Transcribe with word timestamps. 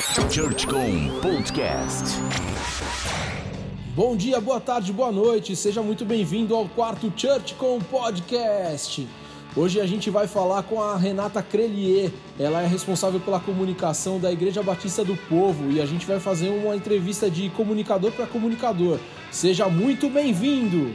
ChurchCom 0.00 1.20
Podcast. 1.20 2.18
Bom 3.94 4.16
dia, 4.16 4.40
boa 4.40 4.58
tarde, 4.58 4.90
boa 4.90 5.12
noite. 5.12 5.54
Seja 5.54 5.82
muito 5.82 6.02
bem-vindo 6.06 6.54
ao 6.54 6.66
quarto 6.66 7.12
ChurchCom 7.14 7.78
Podcast. 7.78 9.06
Hoje 9.54 9.82
a 9.82 9.86
gente 9.86 10.08
vai 10.08 10.26
falar 10.26 10.62
com 10.62 10.80
a 10.80 10.96
Renata 10.96 11.42
Crelier. 11.42 12.10
Ela 12.40 12.62
é 12.62 12.66
responsável 12.66 13.20
pela 13.20 13.38
comunicação 13.38 14.18
da 14.18 14.32
Igreja 14.32 14.62
Batista 14.62 15.04
do 15.04 15.14
Povo 15.28 15.70
e 15.70 15.78
a 15.78 15.84
gente 15.84 16.06
vai 16.06 16.18
fazer 16.18 16.48
uma 16.48 16.74
entrevista 16.74 17.30
de 17.30 17.50
comunicador 17.50 18.12
para 18.12 18.26
comunicador. 18.26 18.98
Seja 19.30 19.68
muito 19.68 20.08
bem-vindo. 20.08 20.94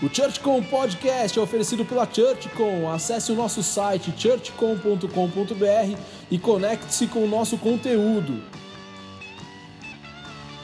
O 0.00 0.08
ChurchCom 0.08 0.62
Podcast 0.62 1.36
é 1.36 1.42
oferecido 1.42 1.84
pela 1.84 2.06
ChurchCom. 2.06 2.88
Acesse 2.88 3.32
o 3.32 3.34
nosso 3.34 3.64
site 3.64 4.14
churchcom.com.br 4.16 5.98
e 6.30 6.38
conecte-se 6.38 7.08
com 7.08 7.24
o 7.24 7.28
nosso 7.28 7.58
conteúdo. 7.58 8.40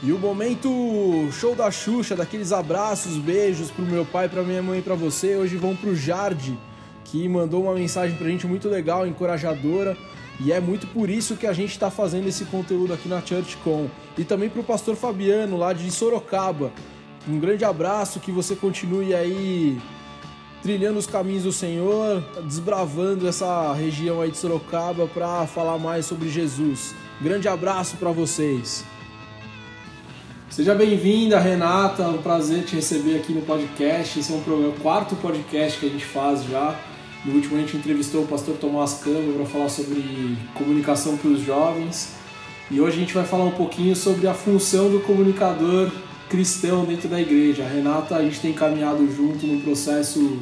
E 0.05 0.13
o 0.13 0.19
momento 0.21 0.71
show 1.33 1.57
da 1.57 1.69
Xuxa, 1.69 2.15
daqueles 2.15 2.53
abraços, 2.53 3.17
beijos 3.17 3.73
pro 3.73 3.85
meu 3.85 4.05
pai, 4.05 4.29
pra 4.29 4.45
minha 4.45 4.63
mãe 4.63 4.79
e 4.79 4.83
pra 4.83 4.95
você, 4.95 5.35
hoje 5.35 5.57
vão 5.57 5.75
pro 5.75 5.97
Jardim, 5.97 6.57
que 7.05 7.29
mandou 7.29 7.65
uma 7.65 7.75
mensagem 7.75 8.17
pra 8.17 8.29
gente 8.29 8.47
muito 8.47 8.69
legal, 8.69 9.05
encorajadora. 9.05 9.97
E 10.39 10.53
é 10.53 10.61
muito 10.61 10.87
por 10.87 11.11
isso 11.11 11.37
que 11.37 11.47
a 11.47 11.53
gente 11.53 11.71
está 11.71 11.91
fazendo 11.91 12.29
esse 12.29 12.45
conteúdo 12.45 12.93
aqui 12.93 13.09
na 13.09 13.21
ChurchCom. 13.21 13.89
E 14.17 14.23
também 14.23 14.49
pro 14.49 14.63
pastor 14.63 14.95
Fabiano, 14.95 15.57
lá 15.57 15.73
de 15.73 15.91
Sorocaba, 15.91 16.71
um 17.29 17.39
grande 17.39 17.65
abraço, 17.65 18.21
que 18.21 18.31
você 18.31 18.55
continue 18.55 19.15
aí 19.15 19.81
trilhando 20.63 20.99
os 20.99 21.07
caminhos 21.07 21.43
do 21.43 21.53
Senhor, 21.53 22.23
desbravando 22.45 23.29
essa 23.29 23.73
região 23.75 24.21
aí 24.21 24.31
de 24.31 24.39
Sorocaba 24.39 25.07
para 25.07 25.47
falar 25.47 25.79
mais 25.79 26.07
sobre 26.07 26.29
Jesus. 26.29 26.95
Grande 27.21 27.49
abraço 27.49 27.97
para 27.97 28.11
vocês. 28.11 28.85
Seja 30.49 30.75
bem-vinda, 30.75 31.39
Renata. 31.39 32.05
É 32.05 32.07
um 32.07 32.23
prazer 32.23 32.65
te 32.65 32.77
receber 32.77 33.17
aqui 33.17 33.33
no 33.33 33.43
podcast. 33.43 34.19
Esse 34.19 34.33
é 34.33 34.37
um 34.37 34.41
programa, 34.41 34.71
o 34.71 34.81
quarto 34.81 35.17
podcast 35.17 35.79
que 35.79 35.87
a 35.87 35.89
gente 35.91 36.05
faz 36.05 36.45
já. 36.45 36.79
No 37.25 37.35
último 37.35 37.57
a 37.57 37.61
gente 37.61 37.77
entrevistou 37.77 38.23
o 38.23 38.27
pastor 38.27 38.57
Tomás 38.57 39.01
Câmara 39.03 39.33
para 39.33 39.47
falar 39.47 39.69
sobre 39.69 40.37
comunicação 40.55 41.17
para 41.17 41.31
os 41.31 41.41
jovens. 41.41 42.15
E 42.71 42.81
hoje 42.81 42.97
a 42.97 43.01
gente 43.01 43.15
vai 43.15 43.25
falar 43.25 43.45
um 43.45 43.51
pouquinho 43.51 43.97
sobre 43.97 44.27
a 44.27 44.35
função 44.35 44.91
do 44.91 45.01
comunicador 45.01 45.91
cristão 46.29 46.85
dentro 46.85 47.09
da 47.09 47.21
igreja. 47.21 47.65
A 47.65 47.69
Renata, 47.69 48.17
a 48.17 48.23
gente 48.23 48.41
tem 48.41 48.53
caminhado 48.53 49.07
junto 49.15 49.47
no 49.47 49.61
processo 49.61 50.39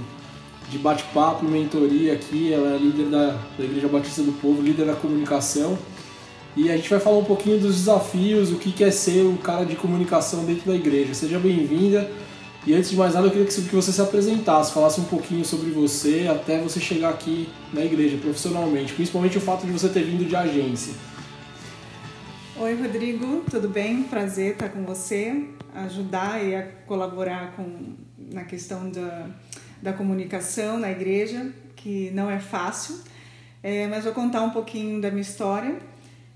de 0.70 0.78
bate-papo 0.78 1.44
mentoria 1.44 2.14
aqui. 2.14 2.52
Ela 2.52 2.74
é 2.74 2.78
líder 2.78 3.06
da, 3.06 3.38
da 3.58 3.64
Igreja 3.64 3.88
Batista 3.88 4.22
do 4.22 4.32
Povo, 4.32 4.62
líder 4.62 4.86
da 4.86 4.94
comunicação. 4.94 5.78
E 6.56 6.70
a 6.70 6.76
gente 6.76 6.88
vai 6.88 7.00
falar 7.00 7.18
um 7.18 7.24
pouquinho 7.24 7.58
dos 7.58 7.76
desafios, 7.76 8.50
o 8.50 8.56
que 8.56 8.84
é 8.84 8.90
ser 8.90 9.24
um 9.24 9.36
cara 9.36 9.64
de 9.64 9.74
comunicação 9.74 10.44
dentro 10.44 10.70
da 10.70 10.74
igreja. 10.74 11.14
Seja 11.14 11.38
bem-vinda. 11.38 12.10
E 12.66 12.74
antes 12.74 12.90
de 12.90 12.96
mais 12.96 13.14
nada, 13.14 13.26
eu 13.26 13.30
queria 13.30 13.46
que 13.46 13.74
você 13.74 13.90
se 13.90 14.00
apresentasse, 14.00 14.72
falasse 14.72 15.00
um 15.00 15.04
pouquinho 15.04 15.44
sobre 15.44 15.70
você 15.70 16.28
até 16.30 16.60
você 16.60 16.78
chegar 16.78 17.08
aqui 17.08 17.48
na 17.72 17.84
igreja 17.84 18.16
profissionalmente, 18.18 18.92
principalmente 18.92 19.36
o 19.36 19.40
fato 19.40 19.66
de 19.66 19.72
você 19.72 19.88
ter 19.88 20.04
vindo 20.04 20.24
de 20.24 20.36
agência. 20.36 20.92
Oi, 22.62 22.74
Rodrigo, 22.80 23.44
tudo 23.50 23.68
bem? 23.68 24.04
Prazer 24.04 24.52
estar 24.52 24.68
com 24.68 24.84
você, 24.84 25.48
ajudar 25.74 26.40
e 26.44 26.54
a 26.54 26.62
colaborar 26.86 27.56
com, 27.56 27.96
na 28.16 28.44
questão 28.44 28.88
da, 28.88 29.28
da 29.82 29.92
comunicação 29.92 30.78
na 30.78 30.88
igreja, 30.88 31.52
que 31.74 32.12
não 32.12 32.30
é 32.30 32.38
fácil, 32.38 33.00
é, 33.64 33.88
mas 33.88 34.04
vou 34.04 34.12
contar 34.12 34.42
um 34.42 34.50
pouquinho 34.50 35.00
da 35.00 35.10
minha 35.10 35.22
história. 35.22 35.76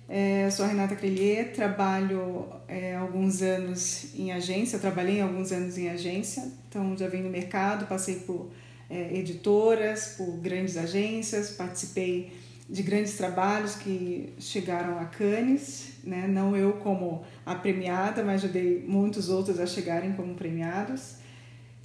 É, 0.08 0.50
sou 0.50 0.64
a 0.64 0.68
Renata 0.68 0.96
Crelier, 0.96 1.52
trabalho 1.52 2.46
é, 2.66 2.96
alguns 2.96 3.40
anos 3.40 4.12
em 4.18 4.32
agência, 4.32 4.80
trabalhei 4.80 5.20
alguns 5.20 5.52
anos 5.52 5.78
em 5.78 5.88
agência, 5.88 6.42
então 6.68 6.96
já 6.98 7.06
venho 7.06 7.22
no 7.22 7.30
mercado, 7.30 7.86
passei 7.86 8.16
por 8.16 8.50
é, 8.90 9.16
editoras, 9.16 10.16
por 10.18 10.36
grandes 10.38 10.76
agências, 10.76 11.50
participei 11.50 12.32
de 12.68 12.82
grandes 12.82 13.16
trabalhos 13.16 13.76
que 13.76 14.34
chegaram 14.40 14.98
a 14.98 15.04
Cannes, 15.04 15.95
né? 16.06 16.26
não 16.28 16.56
eu 16.56 16.74
como 16.74 17.24
a 17.44 17.54
premiada, 17.54 18.24
mas 18.24 18.44
ajudei 18.44 18.84
muitos 18.86 19.28
outros 19.28 19.58
a 19.58 19.66
chegarem 19.66 20.12
como 20.12 20.34
premiados. 20.34 21.16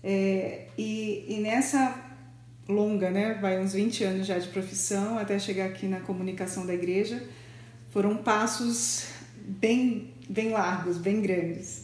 É, 0.04 0.68
e, 0.78 1.26
e 1.28 1.40
nessa 1.42 2.12
longa, 2.68 3.10
né, 3.10 3.38
vai 3.42 3.60
uns 3.60 3.74
20 3.74 4.04
anos 4.04 4.28
já 4.28 4.38
de 4.38 4.48
profissão, 4.48 5.18
até 5.18 5.38
chegar 5.38 5.66
aqui 5.66 5.88
na 5.88 6.00
comunicação 6.00 6.66
da 6.66 6.74
igreja, 6.74 7.22
foram 7.90 8.18
passos 8.18 9.08
bem, 9.36 10.14
bem 10.30 10.52
largos, 10.52 10.98
bem 10.98 11.22
grandes. 11.22 11.81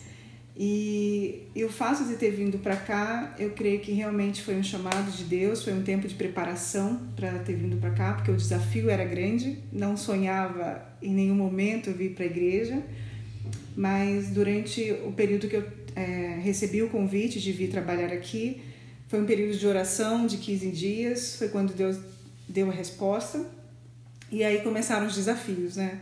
E, 0.59 1.43
e 1.53 1.63
o 1.63 1.69
fato 1.69 2.03
de 2.03 2.15
ter 2.15 2.31
vindo 2.31 2.57
para 2.57 2.75
cá, 2.75 3.35
eu 3.37 3.51
creio 3.51 3.79
que 3.79 3.91
realmente 3.91 4.41
foi 4.41 4.55
um 4.55 4.63
chamado 4.63 5.11
de 5.11 5.23
Deus, 5.23 5.63
foi 5.63 5.71
um 5.71 5.83
tempo 5.83 6.07
de 6.07 6.15
preparação 6.15 6.99
para 7.15 7.37
ter 7.39 7.53
vindo 7.53 7.77
para 7.77 7.91
cá, 7.91 8.13
porque 8.13 8.31
o 8.31 8.35
desafio 8.35 8.89
era 8.89 9.05
grande. 9.05 9.59
Não 9.71 9.95
sonhava 9.95 10.83
em 10.99 11.13
nenhum 11.13 11.35
momento 11.35 11.91
vir 11.91 12.15
para 12.15 12.23
a 12.23 12.27
igreja, 12.27 12.81
mas 13.75 14.29
durante 14.29 14.93
o 15.05 15.11
período 15.11 15.47
que 15.47 15.57
eu 15.57 15.63
é, 15.95 16.39
recebi 16.41 16.81
o 16.81 16.89
convite 16.89 17.39
de 17.39 17.51
vir 17.51 17.69
trabalhar 17.69 18.11
aqui, 18.11 18.63
foi 19.07 19.21
um 19.21 19.25
período 19.25 19.55
de 19.55 19.67
oração 19.67 20.25
de 20.25 20.37
15 20.37 20.71
dias, 20.71 21.35
foi 21.35 21.49
quando 21.49 21.71
Deus 21.75 21.99
deu 22.49 22.67
a 22.71 22.73
resposta. 22.73 23.45
E 24.31 24.43
aí 24.43 24.61
começaram 24.61 25.05
os 25.05 25.13
desafios, 25.13 25.75
né? 25.75 25.99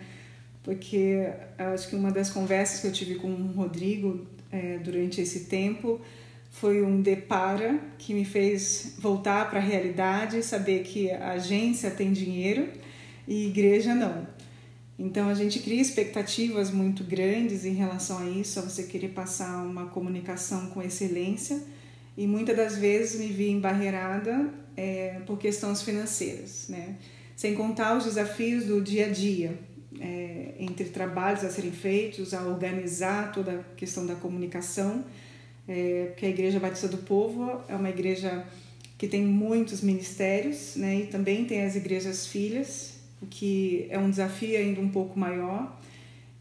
Porque 0.63 1.29
acho 1.57 1.89
que 1.89 1.95
uma 1.95 2.09
das 2.09 2.29
conversas 2.29 2.79
que 2.79 2.87
eu 2.87 2.91
tive 2.91 3.15
com 3.15 3.27
o 3.27 3.51
Rodrigo 3.51 4.25
é, 4.51 4.77
durante 4.77 5.21
esse 5.21 5.45
tempo 5.45 5.99
foi 6.51 6.81
um 6.81 7.01
depara 7.01 7.79
que 7.97 8.13
me 8.13 8.23
fez 8.23 8.95
voltar 8.97 9.49
para 9.49 9.59
a 9.59 9.61
realidade, 9.61 10.41
saber 10.41 10.83
que 10.83 11.11
a 11.11 11.31
agência 11.31 11.91
tem 11.91 12.13
dinheiro 12.13 12.69
e 13.27 13.47
igreja 13.47 13.93
não. 13.93 14.25
Então 14.97 15.27
a 15.27 15.33
gente 15.33 15.59
cria 15.59 15.81
expectativas 15.81 16.71
muito 16.71 17.03
grandes 17.03 17.65
em 17.65 17.73
relação 17.73 18.19
a 18.19 18.29
isso, 18.29 18.59
a 18.59 18.61
você 18.61 18.83
querer 18.83 19.09
passar 19.09 19.65
uma 19.65 19.87
comunicação 19.87 20.67
com 20.67 20.81
excelência 20.81 21.61
e 22.17 22.25
muitas 22.25 22.55
das 22.55 22.77
vezes 22.77 23.19
me 23.19 23.27
vi 23.27 23.49
embarreirada 23.49 24.49
é, 24.77 25.19
por 25.25 25.37
questões 25.37 25.81
financeiras, 25.81 26.67
né? 26.69 26.95
Sem 27.35 27.53
contar 27.53 27.97
os 27.97 28.05
desafios 28.05 28.63
do 28.63 28.81
dia 28.81 29.07
a 29.07 29.09
dia, 29.09 29.59
é, 29.99 30.53
entre 30.59 30.85
trabalhos 30.85 31.43
a 31.43 31.49
serem 31.49 31.71
feitos, 31.71 32.33
a 32.33 32.43
organizar 32.43 33.31
toda 33.31 33.51
a 33.51 33.75
questão 33.75 34.05
da 34.05 34.15
comunicação, 34.15 35.03
é, 35.67 36.07
porque 36.11 36.25
a 36.25 36.29
Igreja 36.29 36.59
Batista 36.59 36.87
do 36.87 36.97
Povo 36.97 37.61
é 37.67 37.75
uma 37.75 37.89
igreja 37.89 38.45
que 38.97 39.07
tem 39.07 39.23
muitos 39.23 39.81
ministérios, 39.81 40.75
né, 40.75 41.01
e 41.01 41.07
também 41.07 41.45
tem 41.45 41.65
as 41.65 41.75
igrejas 41.75 42.27
filhas, 42.27 42.93
o 43.21 43.25
que 43.25 43.87
é 43.89 43.99
um 43.99 44.09
desafio 44.09 44.57
ainda 44.57 44.79
um 44.79 44.89
pouco 44.89 45.19
maior. 45.19 45.79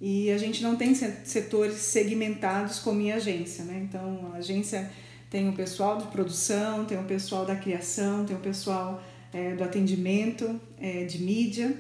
E 0.01 0.31
a 0.31 0.39
gente 0.39 0.63
não 0.63 0.77
tem 0.77 0.95
setores 0.95 1.77
segmentados 1.77 2.79
como 2.79 3.01
em 3.01 3.13
agência, 3.13 3.65
né? 3.65 3.87
Então, 3.89 4.33
a 4.35 4.37
agência 4.37 4.91
tem 5.31 5.49
o 5.49 5.53
pessoal 5.53 5.99
de 5.99 6.09
produção, 6.09 6.85
tem 6.85 6.99
o 6.99 7.05
pessoal 7.05 7.47
da 7.47 7.57
criação, 7.57 8.25
tem 8.25 8.37
o 8.37 8.41
pessoal 8.41 9.03
é, 9.33 9.55
do 9.55 9.65
atendimento, 9.65 10.61
é, 10.81 11.05
de 11.05 11.23
mídia. 11.23 11.75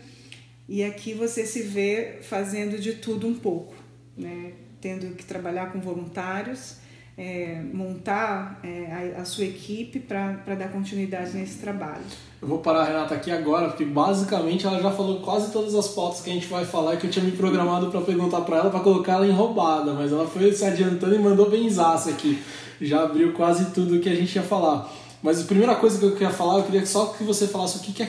E 0.69 0.82
aqui 0.82 1.12
você 1.12 1.44
se 1.44 1.62
vê 1.62 2.19
fazendo 2.22 2.78
de 2.78 2.94
tudo 2.94 3.26
um 3.26 3.34
pouco, 3.34 3.75
né? 4.16 4.52
tendo 4.80 5.14
que 5.14 5.25
trabalhar 5.25 5.72
com 5.72 5.80
voluntários, 5.80 6.76
é, 7.16 7.62
montar 7.72 8.60
é, 8.62 9.14
a, 9.16 9.22
a, 9.22 9.25
sua 9.25 9.44
equipe 9.44 9.98
para 10.00 10.54
dar 10.54 10.69
continuidade 10.70 11.36
nesse 11.36 11.58
trabalho. 11.58 12.02
Eu 12.42 12.48
vou 12.48 12.58
parar 12.58 12.80
a 12.80 12.84
Renata 12.84 13.14
aqui 13.14 13.30
agora, 13.30 13.69
porque 13.69 13.84
basicamente 13.84 14.66
ela 14.66 14.82
já 14.82 14.91
falou 14.91 15.20
quase 15.20 15.52
todas 15.52 15.75
as 15.75 15.88
pautas 15.88 16.20
que 16.20 16.31
a 16.31 16.34
gente 16.34 16.46
vai 16.49 16.66
falar 16.66 16.96
que 16.96 17.06
eu 17.06 17.11
tinha 17.11 17.25
me 17.25 17.32
programado 17.32 17.90
para 17.90 18.00
perguntar 18.02 18.43
para 18.43 18.58
ela, 18.58 18.70
para 18.70 18.81
colocar 18.81 19.12
ela 19.14 19.26
em 19.26 19.31
roubada, 19.31 19.94
mas 19.94 20.12
ela 20.12 20.26
foi 20.26 20.52
se 20.52 20.64
adiantando 20.64 21.14
e 21.14 21.19
mandou 21.19 21.49
benzaço 21.49 22.11
aqui. 22.11 22.43
Já 22.81 23.05
abriu 23.05 23.32
quase 23.32 23.70
tudo 23.70 24.00
que 24.00 24.08
a 24.08 24.14
gente 24.14 24.34
ia 24.34 24.43
falar. 24.43 24.93
Mas 25.22 25.40
a 25.40 25.44
primeira 25.44 25.75
coisa 25.76 25.99
que 25.99 26.05
eu 26.05 26.12
queria 26.12 26.31
falar, 26.31 26.58
eu 26.58 26.64
queria 26.64 26.84
só 26.84 27.06
que 27.06 27.25
você 27.25 27.46
falasse 27.46 27.78
o 27.78 27.81
que 27.81 28.02
é 28.02 28.06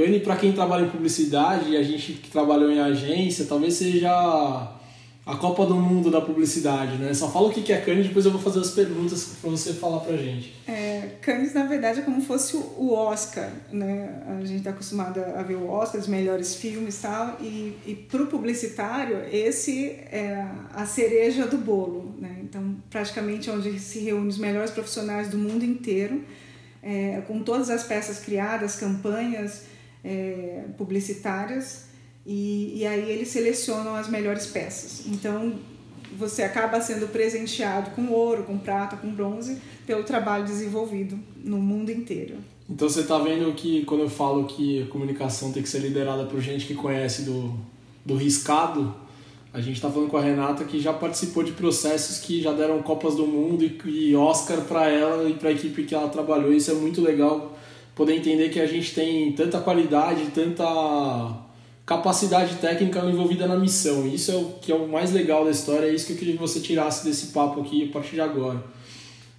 Cannes. 0.00 0.10
Cane, 0.10 0.20
para 0.20 0.36
quem 0.36 0.52
trabalha 0.52 0.86
em 0.86 0.90
publicidade, 0.90 1.76
a 1.76 1.82
gente 1.82 2.14
que 2.14 2.30
trabalhou 2.30 2.70
em 2.70 2.80
agência, 2.80 3.44
talvez 3.46 3.74
seja 3.74 4.10
a 5.26 5.36
Copa 5.36 5.66
do 5.66 5.76
Mundo 5.76 6.10
da 6.10 6.20
publicidade, 6.20 6.96
né? 6.96 7.12
Só 7.14 7.30
fala 7.30 7.48
o 7.48 7.52
que 7.52 7.72
é 7.72 7.80
Cannes, 7.80 8.08
depois 8.08 8.24
eu 8.24 8.32
vou 8.32 8.40
fazer 8.40 8.60
as 8.60 8.70
perguntas 8.70 9.36
para 9.40 9.50
você 9.50 9.72
falar 9.74 10.00
pra 10.00 10.16
gente. 10.16 10.54
É, 10.66 11.16
Cannes, 11.20 11.54
na 11.54 11.66
verdade, 11.66 12.00
é 12.00 12.02
como 12.02 12.20
fosse 12.20 12.56
o 12.56 12.92
Oscar, 12.92 13.50
né? 13.70 14.22
A 14.26 14.44
gente 14.44 14.58
está 14.58 14.70
acostumado 14.70 15.20
a 15.20 15.42
ver 15.42 15.56
o 15.56 15.68
Oscar, 15.68 16.00
os 16.00 16.08
melhores 16.08 16.56
filmes 16.56 16.98
e 16.98 17.02
tal, 17.02 17.36
e, 17.40 17.76
e 17.86 17.94
pro 17.94 18.26
publicitário, 18.26 19.22
esse 19.30 19.90
é 20.10 20.46
a 20.74 20.86
cereja 20.86 21.46
do 21.46 21.58
bolo, 21.58 22.14
né? 22.18 22.38
Então, 22.42 22.76
praticamente 22.88 23.50
é 23.50 23.52
onde 23.52 23.78
se 23.78 24.00
reúne 24.00 24.28
os 24.28 24.38
melhores 24.38 24.70
profissionais 24.70 25.28
do 25.28 25.38
mundo 25.38 25.64
inteiro, 25.64 26.24
é, 26.82 27.22
com 27.28 27.40
todas 27.42 27.68
as 27.68 27.84
peças 27.84 28.18
criadas, 28.18 28.76
campanhas, 28.76 29.64
é, 30.04 30.64
publicitárias 30.76 31.86
e, 32.26 32.78
e 32.78 32.86
aí 32.86 33.10
eles 33.10 33.28
selecionam 33.28 33.94
as 33.94 34.08
melhores 34.08 34.46
peças. 34.46 35.06
Então 35.06 35.54
você 36.16 36.42
acaba 36.42 36.80
sendo 36.80 37.08
presenteado 37.08 37.90
com 37.92 38.08
ouro, 38.08 38.42
com 38.44 38.58
prata, 38.58 38.96
com 38.96 39.10
bronze 39.10 39.58
pelo 39.86 40.02
trabalho 40.02 40.44
desenvolvido 40.44 41.18
no 41.36 41.58
mundo 41.58 41.90
inteiro. 41.90 42.36
Então 42.68 42.88
você 42.88 43.00
está 43.00 43.18
vendo 43.18 43.52
que 43.52 43.84
quando 43.84 44.02
eu 44.02 44.10
falo 44.10 44.44
que 44.44 44.82
a 44.82 44.86
comunicação 44.86 45.52
tem 45.52 45.62
que 45.62 45.68
ser 45.68 45.80
liderada 45.80 46.24
por 46.24 46.40
gente 46.40 46.66
que 46.66 46.74
conhece 46.74 47.22
do, 47.22 47.54
do 48.04 48.14
riscado, 48.14 48.94
a 49.52 49.60
gente 49.60 49.74
está 49.74 49.90
falando 49.90 50.08
com 50.08 50.16
a 50.16 50.20
Renata 50.20 50.62
que 50.64 50.78
já 50.78 50.92
participou 50.92 51.42
de 51.42 51.52
processos 51.52 52.18
que 52.18 52.40
já 52.40 52.52
deram 52.52 52.80
Copas 52.82 53.16
do 53.16 53.26
Mundo 53.26 53.64
e, 53.64 53.80
e 53.88 54.14
Oscar 54.14 54.60
para 54.62 54.88
ela 54.88 55.28
e 55.28 55.34
para 55.34 55.48
a 55.48 55.52
equipe 55.52 55.82
que 55.82 55.94
ela 55.94 56.08
trabalhou. 56.08 56.52
Isso 56.52 56.70
é 56.70 56.74
muito 56.74 57.00
legal 57.00 57.58
poder 58.00 58.16
entender 58.16 58.48
que 58.48 58.58
a 58.58 58.66
gente 58.66 58.94
tem 58.94 59.30
tanta 59.32 59.60
qualidade, 59.60 60.28
tanta 60.34 60.64
capacidade 61.84 62.54
técnica 62.54 62.98
envolvida 63.00 63.46
na 63.46 63.58
missão. 63.58 64.08
Isso 64.08 64.30
é 64.30 64.36
o 64.36 64.44
que 64.58 64.72
é 64.72 64.74
o 64.74 64.88
mais 64.88 65.12
legal 65.12 65.44
da 65.44 65.50
história, 65.50 65.84
é 65.84 65.94
isso 65.94 66.06
que 66.06 66.14
eu 66.14 66.16
queria 66.16 66.32
que 66.32 66.40
você 66.40 66.60
tirasse 66.60 67.04
desse 67.04 67.26
papo 67.26 67.60
aqui 67.60 67.90
a 67.90 67.92
partir 67.92 68.12
de 68.12 68.22
agora. 68.22 68.64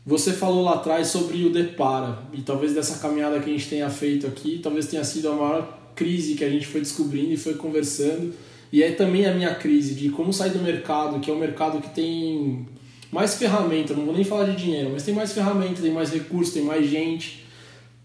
Você 0.05 0.31
falou 0.33 0.61
lá 0.61 0.75
atrás 0.75 1.07
sobre 1.07 1.43
o 1.43 1.49
Depara, 1.49 2.19
e 2.31 2.43
talvez 2.43 2.75
dessa 2.75 2.99
caminhada 2.99 3.39
que 3.39 3.49
a 3.49 3.53
gente 3.53 3.67
tenha 3.67 3.89
feito 3.89 4.27
aqui, 4.27 4.59
talvez 4.61 4.85
tenha 4.85 5.03
sido 5.03 5.29
a 5.29 5.33
maior 5.33 5.79
crise 5.95 6.35
que 6.35 6.43
a 6.43 6.49
gente 6.49 6.67
foi 6.67 6.81
descobrindo 6.81 7.33
e 7.33 7.37
foi 7.37 7.55
conversando. 7.55 8.31
E 8.71 8.83
é 8.83 8.91
também 8.91 9.25
a 9.25 9.33
minha 9.33 9.55
crise 9.55 9.95
de 9.95 10.09
como 10.09 10.31
sair 10.31 10.51
do 10.51 10.59
mercado, 10.59 11.19
que 11.19 11.31
é 11.31 11.33
um 11.33 11.39
mercado 11.39 11.81
que 11.81 11.89
tem 11.95 12.67
mais 13.11 13.33
ferramenta, 13.33 13.95
não 13.95 14.05
vou 14.05 14.13
nem 14.13 14.23
falar 14.23 14.43
de 14.43 14.55
dinheiro, 14.55 14.91
mas 14.93 15.01
tem 15.01 15.15
mais 15.15 15.33
ferramenta, 15.33 15.81
tem 15.81 15.91
mais 15.91 16.11
recursos, 16.11 16.53
tem 16.53 16.61
mais 16.61 16.87
gente 16.87 17.41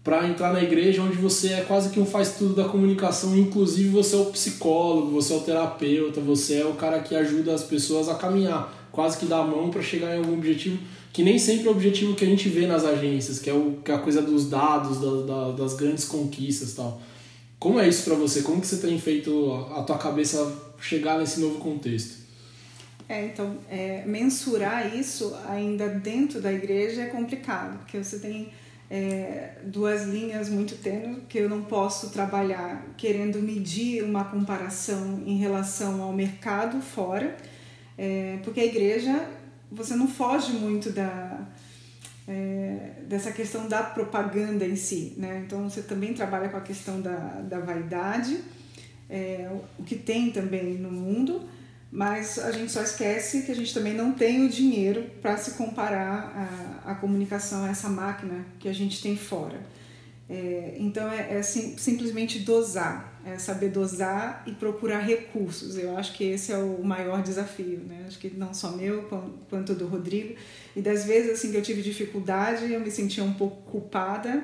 para 0.07 0.25
entrar 0.25 0.53
na 0.53 0.63
igreja 0.63 1.01
onde 1.01 1.17
você 1.17 1.49
é 1.49 1.61
quase 1.67 1.89
que 1.89 1.99
um 1.99 2.05
faz 2.05 2.31
tudo 2.37 2.55
da 2.55 2.63
comunicação, 2.63 3.37
inclusive 3.37 3.89
você 3.89 4.15
é 4.15 4.19
o 4.19 4.27
psicólogo, 4.27 5.11
você 5.11 5.33
é 5.33 5.35
o 5.35 5.41
terapeuta, 5.41 6.21
você 6.21 6.61
é 6.61 6.65
o 6.65 6.75
cara 6.75 7.01
que 7.01 7.13
ajuda 7.13 7.53
as 7.53 7.61
pessoas 7.61 8.07
a 8.07 8.15
caminhar, 8.15 8.87
quase 8.89 9.17
que 9.17 9.25
dá 9.25 9.39
a 9.39 9.43
mão 9.43 9.69
para 9.69 9.81
chegar 9.81 10.15
em 10.15 10.19
algum 10.19 10.35
objetivo 10.35 10.79
que 11.11 11.23
nem 11.23 11.37
sempre 11.37 11.67
é 11.67 11.69
o 11.69 11.73
objetivo 11.73 12.15
que 12.15 12.23
a 12.23 12.27
gente 12.27 12.47
vê 12.47 12.65
nas 12.65 12.85
agências, 12.85 13.37
que 13.37 13.49
é, 13.49 13.53
o, 13.53 13.79
que 13.83 13.91
é 13.91 13.95
a 13.95 13.97
coisa 13.97 14.21
dos 14.21 14.49
dados, 14.49 15.01
da, 15.01 15.25
da, 15.25 15.51
das 15.51 15.73
grandes 15.73 16.05
conquistas 16.05 16.73
tal. 16.73 17.01
Como 17.59 17.77
é 17.77 17.89
isso 17.89 18.05
para 18.05 18.15
você? 18.15 18.43
Como 18.43 18.61
que 18.61 18.67
você 18.67 18.77
tem 18.77 18.97
feito 18.97 19.51
a, 19.75 19.83
tua 19.83 19.97
cabeça 19.97 20.55
chegar 20.79 21.19
nesse 21.19 21.41
novo 21.41 21.59
contexto? 21.59 22.15
É, 23.09 23.25
então, 23.25 23.57
é, 23.69 24.05
mensurar 24.05 24.95
isso 24.95 25.35
ainda 25.49 25.89
dentro 25.89 26.39
da 26.39 26.53
igreja 26.53 27.01
é 27.01 27.07
complicado, 27.07 27.79
porque 27.79 28.01
você 28.01 28.19
tem 28.19 28.53
é, 28.89 29.55
duas 29.63 30.03
linhas 30.05 30.49
muito 30.49 30.75
tênues 30.75 31.23
que 31.27 31.37
eu 31.37 31.49
não 31.49 31.63
posso 31.63 32.09
trabalhar 32.09 32.93
querendo 32.95 33.39
medir 33.39 34.03
uma 34.03 34.23
comparação 34.23 35.21
em 35.25 35.37
relação 35.37 36.01
ao 36.01 36.13
mercado 36.13 36.81
fora, 36.81 37.35
é, 37.97 38.39
porque 38.43 38.59
a 38.59 38.65
igreja 38.65 39.27
você 39.69 39.95
não 39.95 40.07
foge 40.07 40.53
muito 40.53 40.91
da 40.91 41.45
é, 42.27 42.91
dessa 43.07 43.31
questão 43.31 43.67
da 43.67 43.81
propaganda 43.81 44.65
em 44.65 44.75
si, 44.75 45.13
né? 45.17 45.43
Então 45.45 45.69
você 45.69 45.81
também 45.81 46.13
trabalha 46.13 46.49
com 46.49 46.57
a 46.57 46.61
questão 46.61 47.01
da, 47.01 47.17
da 47.41 47.59
vaidade, 47.59 48.41
é, 49.09 49.49
o 49.79 49.83
que 49.83 49.95
tem 49.95 50.31
também 50.31 50.77
no 50.77 50.91
mundo, 50.91 51.47
mas 51.91 52.37
a 52.37 52.51
gente 52.51 52.71
só 52.71 52.81
esquece 52.81 53.43
que 53.43 53.51
a 53.51 53.55
gente 53.55 53.73
também 53.73 53.93
não 53.93 54.11
tem 54.11 54.45
o 54.45 54.49
dinheiro 54.49 55.09
para 55.21 55.37
se 55.37 55.51
comparar 55.51 56.81
a, 56.85 56.91
a 56.91 56.95
comunicação 56.95 57.63
a 57.63 57.69
essa 57.69 57.87
máquina 57.87 58.45
que 58.59 58.67
a 58.67 58.73
gente 58.73 59.01
tem 59.01 59.15
fora. 59.15 59.59
É, 60.29 60.75
então 60.77 61.09
é, 61.09 61.37
é 61.37 61.41
sim, 61.41 61.77
simplesmente 61.77 62.39
dosar, 62.39 63.17
é 63.25 63.37
saber 63.37 63.69
dosar 63.69 64.43
e 64.45 64.51
procurar 64.51 64.99
recursos. 64.99 65.77
Eu 65.77 65.97
acho 65.97 66.13
que 66.13 66.25
esse 66.25 66.51
é 66.51 66.57
o 66.57 66.83
maior 66.83 67.23
desafio, 67.23 67.79
né? 67.87 68.03
Acho 68.05 68.19
que 68.19 68.29
não 68.29 68.53
só 68.53 68.71
meu 68.71 69.07
quanto 69.49 69.73
do 69.73 69.87
Rodrigo. 69.87 70.35
E 70.75 70.81
das 70.81 71.05
vezes 71.05 71.31
assim 71.31 71.51
que 71.51 71.57
eu 71.57 71.61
tive 71.61 71.81
dificuldade, 71.81 72.71
eu 72.71 72.79
me 72.81 72.91
sentia 72.91 73.23
um 73.23 73.33
pouco 73.33 73.71
culpada 73.71 74.43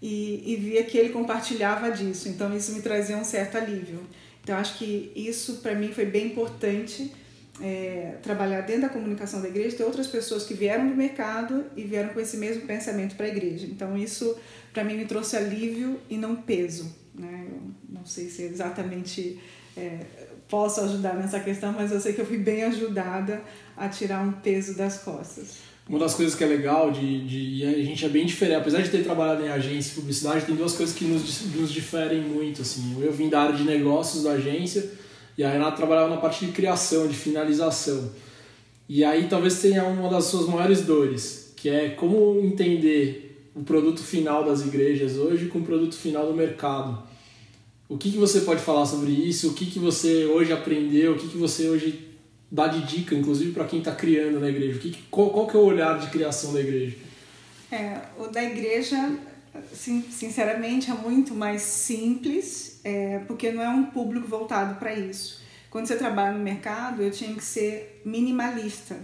e, 0.00 0.52
e 0.52 0.56
via 0.56 0.84
que 0.84 0.96
ele 0.96 1.08
compartilhava 1.08 1.90
disso. 1.90 2.28
Então 2.28 2.56
isso 2.56 2.72
me 2.72 2.80
trazia 2.80 3.16
um 3.16 3.24
certo 3.24 3.56
alívio. 3.56 4.00
Então, 4.46 4.56
acho 4.58 4.78
que 4.78 5.10
isso 5.16 5.56
para 5.56 5.74
mim 5.74 5.92
foi 5.92 6.06
bem 6.06 6.26
importante. 6.26 7.12
É, 7.60 8.18
trabalhar 8.22 8.60
dentro 8.60 8.82
da 8.82 8.88
comunicação 8.90 9.40
da 9.40 9.48
igreja, 9.48 9.78
ter 9.78 9.82
outras 9.82 10.06
pessoas 10.06 10.44
que 10.44 10.54
vieram 10.54 10.86
do 10.88 10.94
mercado 10.94 11.64
e 11.74 11.82
vieram 11.82 12.10
com 12.10 12.20
esse 12.20 12.36
mesmo 12.36 12.64
pensamento 12.64 13.16
para 13.16 13.26
a 13.26 13.28
igreja. 13.28 13.66
Então, 13.66 13.96
isso 13.96 14.38
para 14.72 14.84
mim 14.84 14.94
me 14.94 15.04
trouxe 15.04 15.36
alívio 15.36 15.98
e 16.08 16.16
não 16.16 16.36
peso. 16.36 16.94
Né? 17.12 17.48
Eu 17.50 17.62
não 17.88 18.06
sei 18.06 18.28
se 18.28 18.42
exatamente 18.42 19.40
é, 19.76 19.98
posso 20.46 20.80
ajudar 20.82 21.14
nessa 21.14 21.40
questão, 21.40 21.72
mas 21.72 21.90
eu 21.90 22.00
sei 22.00 22.12
que 22.12 22.20
eu 22.20 22.26
fui 22.26 22.38
bem 22.38 22.62
ajudada 22.62 23.42
a 23.76 23.88
tirar 23.88 24.22
um 24.22 24.30
peso 24.30 24.76
das 24.76 24.98
costas. 24.98 25.65
Uma 25.88 26.00
das 26.00 26.14
coisas 26.14 26.34
que 26.34 26.42
é 26.42 26.46
legal 26.48 26.90
de, 26.90 27.20
de 27.24 27.64
a 27.64 27.84
gente 27.84 28.04
é 28.04 28.08
bem 28.08 28.26
diferente, 28.26 28.56
apesar 28.56 28.82
de 28.82 28.90
ter 28.90 29.04
trabalhado 29.04 29.44
em 29.44 29.48
agência 29.48 29.90
de 29.90 30.00
publicidade, 30.00 30.44
tem 30.44 30.56
duas 30.56 30.72
coisas 30.72 30.94
que 30.94 31.04
nos, 31.04 31.42
nos 31.54 31.70
diferem 31.70 32.22
muito. 32.22 32.62
Assim. 32.62 33.00
Eu 33.00 33.12
vim 33.12 33.28
da 33.28 33.42
área 33.42 33.56
de 33.56 33.62
negócios 33.62 34.24
da 34.24 34.32
agência 34.32 34.90
e 35.38 35.44
a 35.44 35.50
Renata 35.50 35.76
trabalhava 35.76 36.08
na 36.08 36.16
parte 36.16 36.44
de 36.44 36.50
criação, 36.50 37.06
de 37.06 37.14
finalização. 37.14 38.10
E 38.88 39.04
aí 39.04 39.28
talvez 39.28 39.60
tenha 39.60 39.84
uma 39.84 40.08
das 40.08 40.24
suas 40.24 40.48
maiores 40.48 40.80
dores, 40.80 41.52
que 41.56 41.68
é 41.68 41.90
como 41.90 42.40
entender 42.40 43.48
o 43.54 43.62
produto 43.62 44.02
final 44.02 44.44
das 44.44 44.62
igrejas 44.62 45.16
hoje 45.16 45.46
com 45.46 45.60
o 45.60 45.64
produto 45.64 45.94
final 45.94 46.26
do 46.26 46.34
mercado. 46.34 47.00
O 47.88 47.96
que, 47.96 48.10
que 48.10 48.18
você 48.18 48.40
pode 48.40 48.60
falar 48.60 48.86
sobre 48.86 49.12
isso? 49.12 49.50
O 49.50 49.54
que, 49.54 49.66
que 49.66 49.78
você 49.78 50.26
hoje 50.26 50.52
aprendeu? 50.52 51.12
O 51.12 51.16
que, 51.16 51.28
que 51.28 51.38
você 51.38 51.68
hoje 51.68 52.05
dá 52.50 52.68
de 52.68 52.82
dica, 52.86 53.14
inclusive 53.14 53.52
para 53.52 53.64
quem 53.64 53.80
está 53.80 53.94
criando 53.94 54.40
na 54.40 54.48
igreja? 54.48 54.78
Que, 54.78 54.92
qual, 55.10 55.30
qual 55.30 55.46
que 55.46 55.56
é 55.56 55.60
o 55.60 55.64
olhar 55.64 55.98
de 55.98 56.08
criação 56.08 56.52
da 56.52 56.60
igreja? 56.60 56.96
É, 57.70 58.00
o 58.18 58.28
da 58.28 58.42
igreja, 58.42 59.18
sinceramente, 59.72 60.90
é 60.90 60.94
muito 60.94 61.34
mais 61.34 61.62
simples, 61.62 62.80
é, 62.84 63.18
porque 63.26 63.50
não 63.50 63.62
é 63.62 63.68
um 63.68 63.86
público 63.86 64.26
voltado 64.28 64.78
para 64.78 64.94
isso. 64.94 65.44
Quando 65.70 65.86
você 65.86 65.96
trabalha 65.96 66.36
no 66.36 66.42
mercado, 66.42 67.02
eu 67.02 67.10
tinha 67.10 67.34
que 67.34 67.44
ser 67.44 68.00
minimalista, 68.04 68.96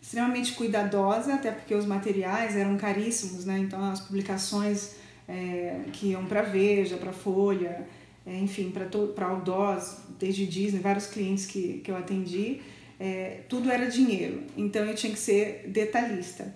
extremamente 0.00 0.52
cuidadosa, 0.52 1.34
até 1.34 1.50
porque 1.50 1.74
os 1.74 1.86
materiais 1.86 2.56
eram 2.56 2.76
caríssimos, 2.76 3.44
né? 3.44 3.58
Então 3.58 3.82
as 3.90 4.00
publicações 4.00 4.96
é, 5.28 5.80
que 5.92 6.08
iam 6.08 6.26
para 6.26 6.42
Veja, 6.42 6.96
para 6.96 7.12
Folha, 7.12 7.86
é, 8.26 8.38
enfim, 8.38 8.72
para 9.14 9.26
Aldós, 9.26 9.98
desde 10.18 10.46
Disney, 10.46 10.80
vários 10.80 11.06
clientes 11.06 11.46
que, 11.46 11.80
que 11.82 11.90
eu 11.90 11.96
atendi, 11.96 12.60
é, 13.02 13.40
tudo 13.48 13.68
era 13.68 13.86
dinheiro, 13.86 14.44
então 14.56 14.84
eu 14.84 14.94
tinha 14.94 15.12
que 15.12 15.18
ser 15.18 15.64
detalhista. 15.66 16.54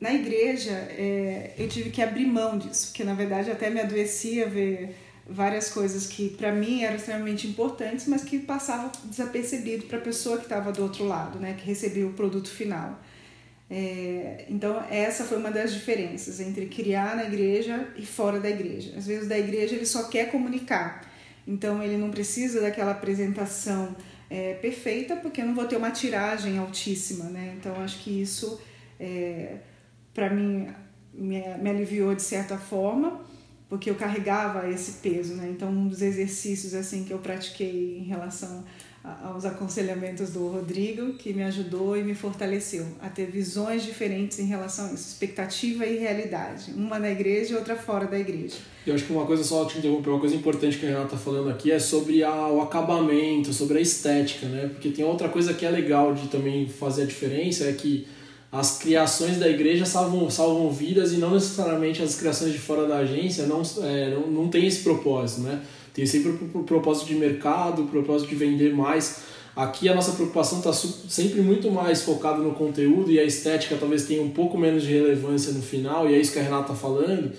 Na 0.00 0.14
igreja, 0.14 0.70
é, 0.70 1.54
eu 1.58 1.68
tive 1.68 1.90
que 1.90 2.00
abrir 2.00 2.24
mão 2.24 2.56
disso, 2.56 2.88
porque 2.88 3.02
na 3.02 3.14
verdade 3.14 3.50
até 3.50 3.68
me 3.68 3.80
adoecia 3.80 4.48
ver 4.48 4.94
várias 5.28 5.70
coisas 5.70 6.06
que 6.06 6.30
para 6.30 6.52
mim 6.52 6.84
eram 6.84 6.94
extremamente 6.94 7.48
importantes, 7.48 8.06
mas 8.06 8.22
que 8.22 8.38
passavam 8.38 8.92
desapercebido 9.06 9.86
para 9.86 9.98
a 9.98 10.00
pessoa 10.00 10.36
que 10.36 10.44
estava 10.44 10.70
do 10.70 10.84
outro 10.84 11.04
lado, 11.04 11.40
né, 11.40 11.56
que 11.58 11.66
recebia 11.66 12.06
o 12.06 12.12
produto 12.12 12.48
final. 12.48 13.00
É, 13.68 14.44
então 14.48 14.84
essa 14.88 15.24
foi 15.24 15.36
uma 15.36 15.50
das 15.50 15.72
diferenças 15.72 16.38
entre 16.38 16.66
criar 16.66 17.16
na 17.16 17.24
igreja 17.24 17.88
e 17.96 18.06
fora 18.06 18.38
da 18.38 18.48
igreja. 18.48 18.92
Às 18.96 19.08
vezes 19.08 19.28
da 19.28 19.38
igreja 19.38 19.74
ele 19.74 19.86
só 19.86 20.04
quer 20.04 20.30
comunicar, 20.30 21.10
então 21.44 21.82
ele 21.82 21.96
não 21.96 22.10
precisa 22.12 22.60
daquela 22.60 22.92
apresentação 22.92 23.96
é, 24.32 24.54
perfeita, 24.54 25.14
porque 25.16 25.42
eu 25.42 25.46
não 25.46 25.54
vou 25.54 25.66
ter 25.66 25.76
uma 25.76 25.90
tiragem 25.90 26.56
altíssima, 26.56 27.26
né? 27.26 27.54
Então 27.58 27.76
acho 27.82 27.98
que 27.98 28.22
isso, 28.22 28.58
é, 28.98 29.56
para 30.14 30.30
mim, 30.30 30.68
me, 31.12 31.42
me 31.58 31.68
aliviou 31.68 32.14
de 32.14 32.22
certa 32.22 32.56
forma, 32.56 33.20
porque 33.68 33.90
eu 33.90 33.94
carregava 33.94 34.70
esse 34.70 35.02
peso, 35.02 35.34
né? 35.34 35.50
Então 35.50 35.68
um 35.68 35.86
dos 35.86 36.00
exercícios 36.00 36.72
assim 36.72 37.04
que 37.04 37.12
eu 37.12 37.18
pratiquei 37.18 37.98
em 37.98 38.04
relação 38.04 38.64
aos 39.04 39.44
aconselhamentos 39.44 40.30
do 40.30 40.46
Rodrigo, 40.46 41.14
que 41.14 41.32
me 41.32 41.42
ajudou 41.42 41.96
e 41.96 42.04
me 42.04 42.14
fortaleceu 42.14 42.86
a 43.00 43.08
ter 43.08 43.26
visões 43.26 43.82
diferentes 43.82 44.38
em 44.38 44.46
relação 44.46 44.86
a 44.86 44.92
isso, 44.92 45.08
expectativa 45.08 45.84
e 45.84 45.98
realidade, 45.98 46.72
uma 46.76 47.00
na 47.00 47.10
igreja 47.10 47.54
e 47.54 47.56
outra 47.56 47.74
fora 47.74 48.06
da 48.06 48.16
igreja. 48.18 48.56
Eu 48.86 48.94
acho 48.94 49.04
que 49.04 49.12
uma 49.12 49.26
coisa 49.26 49.42
só 49.42 49.64
te 49.64 49.78
interromper, 49.78 50.10
uma 50.10 50.20
coisa 50.20 50.36
importante 50.36 50.78
que 50.78 50.86
a 50.86 50.88
Renata 50.88 51.14
está 51.14 51.18
falando 51.18 51.50
aqui 51.50 51.72
é 51.72 51.80
sobre 51.80 52.22
a, 52.22 52.48
o 52.48 52.60
acabamento, 52.60 53.52
sobre 53.52 53.78
a 53.78 53.80
estética, 53.80 54.46
né? 54.46 54.68
Porque 54.68 54.90
tem 54.90 55.04
outra 55.04 55.28
coisa 55.28 55.52
que 55.52 55.66
é 55.66 55.70
legal 55.70 56.14
de 56.14 56.28
também 56.28 56.68
fazer 56.68 57.02
a 57.02 57.06
diferença 57.06 57.64
é 57.64 57.72
que 57.72 58.06
as 58.52 58.78
criações 58.78 59.38
da 59.38 59.48
igreja 59.48 59.86
salvam, 59.86 60.28
salvam 60.28 60.70
vidas 60.70 61.12
e 61.12 61.16
não 61.16 61.32
necessariamente 61.32 62.02
as 62.02 62.16
criações 62.16 62.52
de 62.52 62.58
fora 62.58 62.86
da 62.86 62.98
agência 62.98 63.46
não, 63.46 63.62
é, 63.82 64.10
não, 64.10 64.26
não 64.26 64.48
tem 64.48 64.66
esse 64.66 64.82
propósito, 64.82 65.40
né? 65.40 65.60
Tem 65.94 66.06
sempre 66.06 66.30
o 66.54 66.62
propósito 66.62 67.06
de 67.06 67.14
mercado, 67.14 67.82
o 67.82 67.86
propósito 67.86 68.28
de 68.28 68.34
vender 68.34 68.74
mais. 68.74 69.22
Aqui 69.54 69.88
a 69.88 69.94
nossa 69.94 70.12
preocupação 70.12 70.58
está 70.58 70.72
sempre 70.72 71.42
muito 71.42 71.70
mais 71.70 72.02
focada 72.02 72.38
no 72.38 72.52
conteúdo 72.52 73.10
e 73.10 73.20
a 73.20 73.24
estética 73.24 73.76
talvez 73.78 74.06
tenha 74.06 74.22
um 74.22 74.30
pouco 74.30 74.56
menos 74.56 74.82
de 74.82 74.92
relevância 74.92 75.52
no 75.52 75.60
final, 75.60 76.08
e 76.08 76.14
é 76.14 76.18
isso 76.18 76.32
que 76.32 76.38
a 76.38 76.42
Renata 76.42 76.72
está 76.72 76.74
falando, 76.74 77.32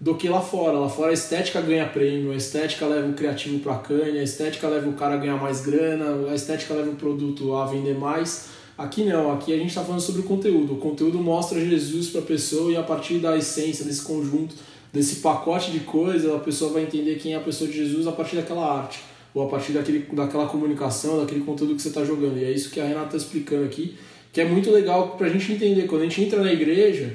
do 0.00 0.16
que 0.16 0.28
lá 0.28 0.40
fora. 0.40 0.78
Lá 0.78 0.88
fora 0.88 1.10
a 1.10 1.14
estética 1.14 1.60
ganha 1.60 1.86
prêmio, 1.86 2.32
a 2.32 2.36
estética 2.36 2.86
leva 2.86 3.08
o 3.08 3.12
criativo 3.12 3.60
para 3.60 3.76
canha, 3.76 4.20
a 4.20 4.24
estética 4.24 4.66
leva 4.66 4.88
o 4.88 4.94
cara 4.94 5.14
a 5.14 5.18
ganhar 5.18 5.36
mais 5.36 5.60
grana, 5.60 6.28
a 6.28 6.34
estética 6.34 6.74
leva 6.74 6.90
o 6.90 6.96
produto 6.96 7.54
a 7.54 7.66
vender 7.66 7.94
mais. 7.94 8.48
Aqui 8.76 9.04
não, 9.04 9.30
aqui 9.30 9.52
a 9.52 9.56
gente 9.56 9.68
está 9.68 9.82
falando 9.84 10.00
sobre 10.00 10.22
o 10.22 10.24
conteúdo. 10.24 10.72
O 10.72 10.78
conteúdo 10.78 11.18
mostra 11.18 11.60
Jesus 11.60 12.08
para 12.08 12.22
a 12.22 12.24
pessoa 12.24 12.72
e 12.72 12.76
a 12.76 12.82
partir 12.82 13.18
da 13.18 13.36
essência, 13.36 13.84
desse 13.84 14.02
conjunto, 14.02 14.56
desse 14.92 15.16
pacote 15.16 15.70
de 15.70 15.80
coisas, 15.80 16.32
a 16.32 16.38
pessoa 16.38 16.72
vai 16.72 16.82
entender 16.82 17.16
quem 17.16 17.34
é 17.34 17.36
a 17.36 17.40
pessoa 17.40 17.70
de 17.70 17.76
Jesus 17.76 18.06
a 18.06 18.12
partir 18.12 18.36
daquela 18.36 18.80
arte, 18.80 19.00
ou 19.32 19.46
a 19.46 19.48
partir 19.48 19.72
daquele, 19.72 20.00
daquela 20.12 20.46
comunicação, 20.46 21.20
daquele 21.20 21.40
conteúdo 21.40 21.76
que 21.76 21.82
você 21.82 21.88
está 21.88 22.04
jogando. 22.04 22.38
E 22.38 22.44
é 22.44 22.50
isso 22.50 22.70
que 22.70 22.80
a 22.80 22.84
Renata 22.84 23.16
está 23.16 23.18
explicando 23.18 23.64
aqui, 23.64 23.96
que 24.32 24.40
é 24.40 24.44
muito 24.44 24.70
legal 24.70 25.16
para 25.16 25.26
a 25.26 25.30
gente 25.30 25.52
entender. 25.52 25.86
Quando 25.86 26.02
a 26.02 26.04
gente 26.04 26.22
entra 26.22 26.42
na 26.42 26.52
igreja, 26.52 27.12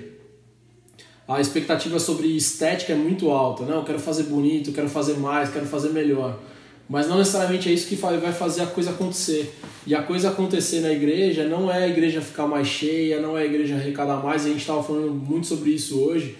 a 1.28 1.42
expectativa 1.42 2.00
sobre 2.00 2.28
estética 2.36 2.94
é 2.94 2.96
muito 2.96 3.30
alta. 3.32 3.66
Não, 3.66 3.78
eu 3.78 3.84
quero 3.84 4.00
fazer 4.00 4.24
bonito, 4.24 4.72
quero 4.72 4.90
fazer 4.90 5.18
mais, 5.18 5.50
quero 5.50 5.66
fazer 5.66 5.90
melhor. 5.90 6.40
Mas 6.88 7.08
não 7.08 7.18
necessariamente 7.18 7.68
é 7.68 7.74
isso 7.74 7.88
que 7.88 7.96
vai 7.96 8.32
fazer 8.32 8.62
a 8.62 8.68
coisa 8.68 8.92
acontecer. 8.92 9.54
E 9.88 9.96
a 9.96 10.04
coisa 10.04 10.30
acontecer 10.30 10.82
na 10.82 10.92
igreja 10.92 11.44
não 11.48 11.72
é 11.72 11.84
a 11.84 11.88
igreja 11.88 12.22
ficar 12.22 12.48
mais 12.48 12.68
cheia, 12.68 13.20
não 13.20 13.36
é 13.36 13.42
a 13.42 13.46
igreja 13.46 13.76
arrecadar 13.76 14.24
mais, 14.24 14.46
a 14.46 14.50
gente 14.50 14.60
estava 14.60 14.84
falando 14.84 15.12
muito 15.12 15.48
sobre 15.48 15.72
isso 15.72 16.00
hoje. 16.00 16.36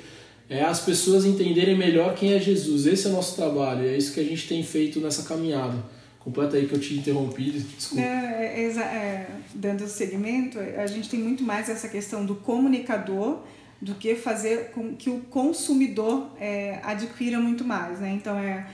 É 0.50 0.64
as 0.64 0.80
pessoas 0.80 1.26
entenderem 1.26 1.78
melhor 1.78 2.16
quem 2.16 2.34
é 2.34 2.40
Jesus. 2.40 2.86
Esse 2.86 3.08
é 3.08 3.10
o 3.10 3.14
nosso 3.14 3.36
trabalho, 3.36 3.88
é 3.88 3.98
isso 3.98 4.14
que 4.14 4.20
a 4.20 4.24
gente 4.24 4.48
tem 4.48 4.64
feito 4.64 5.00
nessa 5.00 5.24
caminhada. 5.24 5.84
Completa 6.20 6.58
aí 6.58 6.68
que 6.68 6.74
eu 6.74 6.80
te 6.80 6.96
interrompi, 6.96 7.52
desculpa. 7.52 8.04
É, 8.04 8.64
é, 8.64 8.80
é, 8.80 9.28
dando 9.54 9.88
segmento, 9.88 10.60
a 10.60 10.88
gente 10.88 11.08
tem 11.08 11.20
muito 11.20 11.44
mais 11.44 11.70
essa 11.70 11.88
questão 11.88 12.26
do 12.26 12.36
comunicador 12.36 13.44
do 13.82 13.94
que 13.94 14.16
fazer 14.16 14.72
com 14.72 14.96
que 14.96 15.10
o 15.10 15.20
consumidor 15.22 16.32
é, 16.40 16.80
adquira 16.84 17.40
muito 17.40 17.64
mais. 17.64 18.00
Né? 18.00 18.14
Então, 18.14 18.38
é 18.40 18.68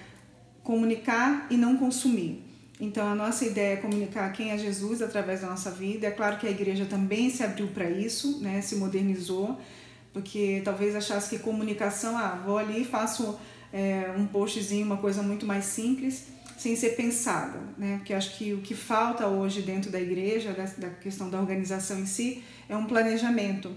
comunicar 0.63 1.47
e 1.49 1.57
não 1.57 1.75
consumir. 1.75 2.41
Então, 2.79 3.05
a 3.05 3.13
nossa 3.13 3.45
ideia 3.45 3.73
é 3.73 3.75
comunicar 3.75 4.31
quem 4.31 4.51
é 4.51 4.57
Jesus 4.57 5.01
através 5.01 5.41
da 5.41 5.47
nossa 5.47 5.69
vida. 5.71 6.07
É 6.07 6.11
claro 6.11 6.37
que 6.37 6.47
a 6.47 6.49
igreja 6.49 6.85
também 6.85 7.29
se 7.29 7.43
abriu 7.43 7.67
para 7.67 7.89
isso, 7.89 8.39
né? 8.41 8.61
se 8.61 8.77
modernizou, 8.77 9.59
porque 10.13 10.61
talvez 10.63 10.95
achasse 10.95 11.29
que 11.29 11.43
comunicação, 11.43 12.17
ah, 12.17 12.41
vou 12.45 12.57
ali 12.57 12.81
e 12.81 12.85
faço 12.85 13.39
é, 13.71 14.13
um 14.17 14.25
postzinho, 14.25 14.85
uma 14.85 14.97
coisa 14.97 15.21
muito 15.23 15.45
mais 15.45 15.65
simples, 15.65 16.27
sem 16.57 16.75
ser 16.75 16.91
pensada. 16.91 17.59
Né? 17.77 17.97
Porque 17.97 18.13
acho 18.13 18.37
que 18.37 18.53
o 18.53 18.61
que 18.61 18.75
falta 18.75 19.27
hoje 19.27 19.61
dentro 19.61 19.89
da 19.89 19.99
igreja, 19.99 20.51
da, 20.53 20.65
da 20.65 20.89
questão 20.89 21.29
da 21.29 21.39
organização 21.39 21.99
em 21.99 22.05
si, 22.05 22.43
é 22.67 22.75
um 22.75 22.85
planejamento. 22.85 23.71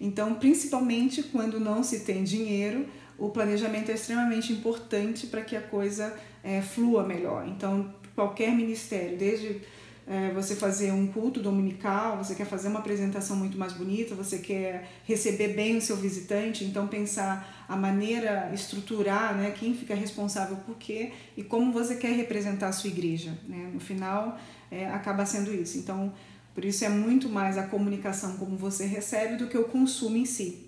Então, 0.00 0.34
principalmente 0.34 1.22
quando 1.22 1.58
não 1.58 1.82
se 1.82 2.00
tem 2.00 2.24
dinheiro, 2.24 2.86
o 3.18 3.30
planejamento 3.30 3.90
é 3.90 3.94
extremamente 3.94 4.52
importante 4.52 5.26
para 5.26 5.40
que 5.42 5.56
a 5.56 5.60
coisa 5.60 6.14
é, 6.44 6.60
flua 6.60 7.02
melhor. 7.02 7.46
Então, 7.48 7.94
qualquer 8.14 8.52
ministério, 8.52 9.16
desde 9.16 9.62
é, 10.06 10.30
você 10.30 10.54
fazer 10.54 10.92
um 10.92 11.06
culto 11.08 11.40
dominical, 11.40 12.16
você 12.16 12.34
quer 12.34 12.46
fazer 12.46 12.68
uma 12.68 12.78
apresentação 12.78 13.36
muito 13.36 13.58
mais 13.58 13.72
bonita, 13.72 14.14
você 14.14 14.38
quer 14.38 14.88
receber 15.04 15.48
bem 15.48 15.76
o 15.76 15.80
seu 15.80 15.96
visitante, 15.96 16.64
então 16.64 16.86
pensar 16.86 17.66
a 17.68 17.76
maneira, 17.76 18.50
estruturar, 18.54 19.34
né, 19.36 19.50
quem 19.50 19.74
fica 19.74 19.94
responsável 19.94 20.56
por 20.58 20.76
quê 20.76 21.12
e 21.36 21.42
como 21.42 21.72
você 21.72 21.96
quer 21.96 22.12
representar 22.12 22.68
a 22.68 22.72
sua 22.72 22.88
igreja. 22.88 23.36
Né? 23.48 23.68
No 23.72 23.80
final, 23.80 24.38
é, 24.70 24.86
acaba 24.86 25.26
sendo 25.26 25.52
isso. 25.52 25.76
Então, 25.76 26.12
por 26.54 26.64
isso 26.64 26.84
é 26.84 26.88
muito 26.88 27.28
mais 27.28 27.58
a 27.58 27.64
comunicação 27.64 28.36
como 28.36 28.56
você 28.56 28.86
recebe 28.86 29.36
do 29.36 29.48
que 29.48 29.58
o 29.58 29.64
consumo 29.64 30.16
em 30.16 30.24
si. 30.24 30.66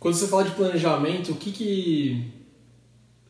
Quando 0.00 0.14
você 0.14 0.26
fala 0.26 0.44
de 0.44 0.50
planejamento, 0.50 1.32
o 1.32 1.36
que 1.36 1.52
que 1.52 2.32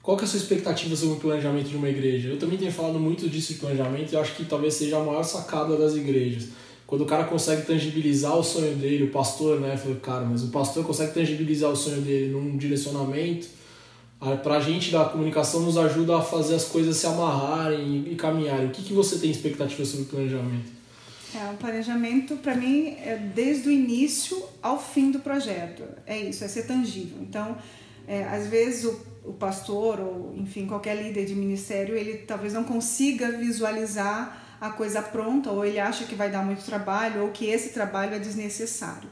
qual 0.08 0.16
que 0.16 0.24
é 0.24 0.26
a 0.26 0.30
sua 0.30 0.38
expectativa 0.38 0.96
sobre 0.96 1.16
o 1.16 1.20
planejamento 1.20 1.68
de 1.68 1.76
uma 1.76 1.86
igreja? 1.86 2.30
Eu 2.30 2.38
também 2.38 2.56
tenho 2.56 2.72
falado 2.72 2.98
muito 2.98 3.28
disso 3.28 3.52
de 3.52 3.58
planejamento 3.58 4.10
e 4.10 4.16
acho 4.16 4.36
que 4.36 4.46
talvez 4.46 4.72
seja 4.72 4.96
a 4.96 5.04
maior 5.04 5.22
sacada 5.22 5.76
das 5.76 5.96
igrejas. 5.96 6.48
Quando 6.86 7.02
o 7.02 7.04
cara 7.04 7.24
consegue 7.24 7.66
tangibilizar 7.66 8.34
o 8.34 8.42
sonho 8.42 8.74
dele, 8.74 9.04
o 9.04 9.10
pastor, 9.10 9.60
né? 9.60 9.76
Falei, 9.76 9.96
cara, 9.96 10.24
mas 10.24 10.42
o 10.42 10.48
pastor 10.48 10.82
consegue 10.86 11.12
tangibilizar 11.12 11.70
o 11.70 11.76
sonho 11.76 12.00
dele 12.00 12.32
num 12.32 12.56
direcionamento. 12.56 13.48
Pra 14.42 14.58
gente 14.60 14.90
da 14.90 15.04
comunicação 15.04 15.60
nos 15.60 15.76
ajuda 15.76 16.16
a 16.16 16.22
fazer 16.22 16.54
as 16.54 16.64
coisas 16.64 16.96
se 16.96 17.06
amarrarem 17.06 18.10
e 18.10 18.14
caminharem. 18.14 18.68
O 18.68 18.70
que, 18.70 18.82
que 18.82 18.94
você 18.94 19.18
tem 19.18 19.30
expectativa 19.30 19.84
sobre 19.84 20.06
o 20.06 20.08
planejamento? 20.08 20.70
É, 21.34 21.52
o 21.52 21.56
planejamento, 21.58 22.34
para 22.36 22.54
mim, 22.54 22.96
é 23.04 23.30
desde 23.34 23.68
o 23.68 23.70
início 23.70 24.42
ao 24.62 24.80
fim 24.80 25.10
do 25.10 25.18
projeto. 25.18 25.82
É 26.06 26.18
isso, 26.18 26.42
é 26.44 26.48
ser 26.48 26.62
tangível. 26.62 27.18
Então, 27.20 27.58
é, 28.06 28.24
às 28.24 28.46
vezes 28.46 28.86
o, 28.86 29.07
o 29.28 29.32
pastor 29.32 30.00
ou, 30.00 30.34
enfim, 30.36 30.66
qualquer 30.66 31.02
líder 31.02 31.24
de 31.26 31.34
ministério, 31.34 31.96
ele 31.96 32.18
talvez 32.18 32.52
não 32.52 32.64
consiga 32.64 33.30
visualizar 33.32 34.56
a 34.60 34.70
coisa 34.70 35.00
pronta, 35.00 35.50
ou 35.50 35.64
ele 35.64 35.78
acha 35.78 36.04
que 36.04 36.14
vai 36.14 36.30
dar 36.30 36.44
muito 36.44 36.64
trabalho, 36.64 37.22
ou 37.22 37.30
que 37.30 37.46
esse 37.46 37.70
trabalho 37.70 38.14
é 38.14 38.18
desnecessário. 38.18 39.08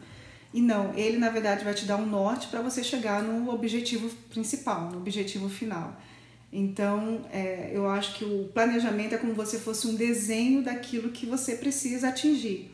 E 0.53 0.61
não, 0.61 0.95
ele 0.95 1.19
na 1.19 1.29
verdade 1.29 1.65
vai 1.65 1.75
te 1.75 1.85
dar 1.85 1.97
um 1.97 2.07
norte 2.07 2.49
para 2.49 2.63
você 2.63 2.83
chegar 2.83 3.23
no 3.23 3.51
objetivo 3.53 4.09
principal, 4.31 4.91
no 4.91 4.99
objetivo 4.99 5.49
final. 5.49 6.01
Então, 6.53 7.27
é, 7.33 7.71
eu 7.73 7.89
acho 7.89 8.15
que 8.15 8.25
o 8.25 8.49
planejamento 8.55 9.15
é 9.15 9.19
como 9.19 9.45
se 9.45 9.59
fosse 9.59 9.87
um 9.87 9.95
desenho 9.95 10.63
daquilo 10.63 11.11
que 11.11 11.27
você 11.27 11.57
precisa 11.57 12.09
atingir. 12.09 12.71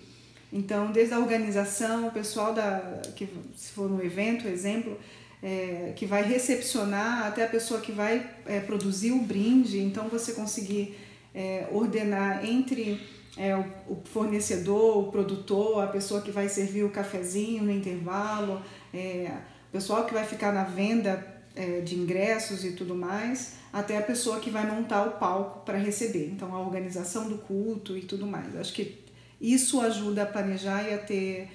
Então, 0.53 0.93
desde 0.93 1.15
a 1.15 1.19
organização, 1.19 2.07
o 2.07 2.13
pessoal 2.13 2.53
da, 2.53 3.01
que 3.17 3.29
se 3.57 3.73
for 3.73 3.91
um 3.91 4.01
evento, 4.03 4.47
exemplo, 4.47 4.99
é, 5.43 5.93
que 5.97 6.07
vai 6.07 6.23
recepcionar, 6.23 7.27
até 7.27 7.45
a 7.45 7.49
pessoa 7.49 7.81
que 7.81 7.91
vai 7.91 8.31
é, 8.47 8.61
produzir 8.61 9.11
o 9.11 9.19
brinde, 9.19 9.81
então 9.81 10.09
você 10.09 10.33
conseguir 10.35 10.97
é, 11.35 11.67
ordenar 11.73 12.45
entre 12.45 13.01
é, 13.37 13.57
o, 13.57 13.65
o, 13.89 14.03
fornecedor, 14.05 14.99
o 14.99 15.11
produtor, 15.11 15.83
a 15.83 15.89
pessoa 15.89 16.21
que 16.21 16.31
vai 16.31 16.49
servir 16.49 16.85
o 16.85 16.91
cafezinho 16.91 17.65
no 17.65 17.73
intervalo, 17.73 18.63
é, 18.95 19.33
o 19.69 19.73
pessoal 19.73 20.05
que 20.05 20.15
vai 20.15 20.25
ficar 20.25 20.53
na 20.53 20.65
venda 20.65 21.27
é, 21.57 21.81
de 21.81 21.97
ingressos 21.97 22.65
e 22.65 22.73
tudo 22.73 22.95
mais, 22.95 23.55
até 23.73 23.97
a 23.97 24.03
pessoa 24.03 24.39
que 24.39 24.51
vai 24.51 24.71
montar 24.71 25.07
o 25.07 25.13
palco 25.13 25.65
para 25.65 25.79
receber. 25.79 26.29
Então, 26.31 26.55
a 26.55 26.61
organização 26.61 27.29
do 27.29 27.39
culto 27.39 27.97
e 27.97 28.03
tudo 28.03 28.27
mais. 28.27 28.55
Acho 28.55 28.75
que 28.75 29.03
isso 29.41 29.81
ajuda 29.81 30.23
a 30.23 30.27
planejar 30.27 30.83
e 30.89 30.95
a 30.95 30.99
ter 30.99 31.49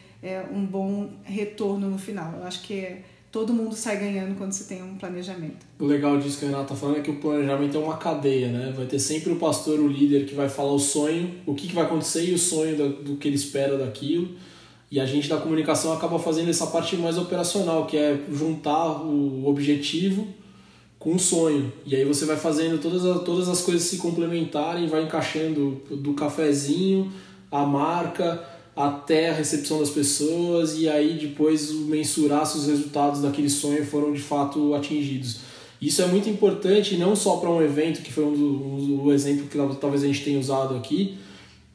um 0.51 0.65
bom 0.65 1.11
retorno 1.23 1.89
no 1.89 1.97
final. 1.97 2.33
Eu 2.37 2.43
acho 2.43 2.63
que 2.63 2.79
é, 2.79 3.03
todo 3.31 3.53
mundo 3.53 3.75
sai 3.75 3.97
ganhando 3.97 4.35
quando 4.35 4.51
se 4.51 4.65
tem 4.65 4.81
um 4.81 4.95
planejamento. 4.95 5.65
O 5.79 5.85
legal 5.85 6.17
disso 6.17 6.39
que 6.39 6.45
a 6.45 6.49
Renata 6.49 6.73
está 6.73 6.75
falando 6.75 6.97
é 6.97 7.01
que 7.01 7.11
o 7.11 7.15
planejamento 7.15 7.77
é 7.77 7.79
uma 7.79 7.97
cadeia, 7.97 8.49
né? 8.49 8.73
Vai 8.75 8.85
ter 8.85 8.99
sempre 8.99 9.31
o 9.31 9.35
pastor, 9.35 9.79
o 9.79 9.87
líder, 9.87 10.25
que 10.25 10.33
vai 10.33 10.49
falar 10.49 10.71
o 10.71 10.79
sonho, 10.79 11.35
o 11.45 11.53
que, 11.53 11.67
que 11.67 11.75
vai 11.75 11.85
acontecer 11.85 12.25
e 12.25 12.33
o 12.33 12.37
sonho 12.37 12.75
do, 12.75 12.89
do 13.03 13.15
que 13.17 13.27
ele 13.27 13.35
espera 13.35 13.77
daquilo. 13.77 14.29
E 14.89 14.99
a 14.99 15.05
gente 15.05 15.27
da 15.27 15.37
comunicação 15.37 15.91
acaba 15.91 16.17
fazendo 16.17 16.49
essa 16.49 16.67
parte 16.67 16.95
mais 16.95 17.17
operacional, 17.17 17.85
que 17.85 17.97
é 17.97 18.17
juntar 18.31 19.03
o 19.03 19.45
objetivo 19.45 20.27
com 20.97 21.11
um 21.11 21.19
sonho. 21.19 21.71
E 21.85 21.95
aí 21.95 22.05
você 22.05 22.25
vai 22.25 22.37
fazendo 22.37 22.81
todas 22.81 23.05
as, 23.05 23.23
todas 23.23 23.49
as 23.49 23.61
coisas 23.61 23.83
se 23.83 23.97
complementarem, 23.97 24.87
vai 24.87 25.03
encaixando 25.03 25.81
do 25.91 26.13
cafezinho, 26.13 27.11
a 27.51 27.65
marca, 27.65 28.43
até 28.77 29.31
a 29.31 29.33
recepção 29.33 29.79
das 29.79 29.89
pessoas 29.89 30.77
e 30.77 30.87
aí 30.87 31.17
depois 31.17 31.71
mensurar 31.71 32.45
se 32.45 32.59
os 32.59 32.67
resultados 32.67 33.21
daquele 33.21 33.49
sonho 33.49 33.83
foram 33.83 34.13
de 34.13 34.21
fato 34.21 34.75
atingidos. 34.75 35.39
Isso 35.81 36.01
é 36.01 36.05
muito 36.05 36.29
importante 36.29 36.95
não 36.95 37.15
só 37.15 37.37
para 37.37 37.49
um 37.49 37.61
evento, 37.61 38.03
que 38.03 38.13
foi 38.13 38.23
um 38.23 38.33
do, 38.33 39.03
um 39.03 39.11
exemplo 39.11 39.47
que 39.47 39.57
talvez 39.79 40.03
a 40.03 40.07
gente 40.07 40.23
tenha 40.23 40.39
usado 40.39 40.75
aqui, 40.75 41.17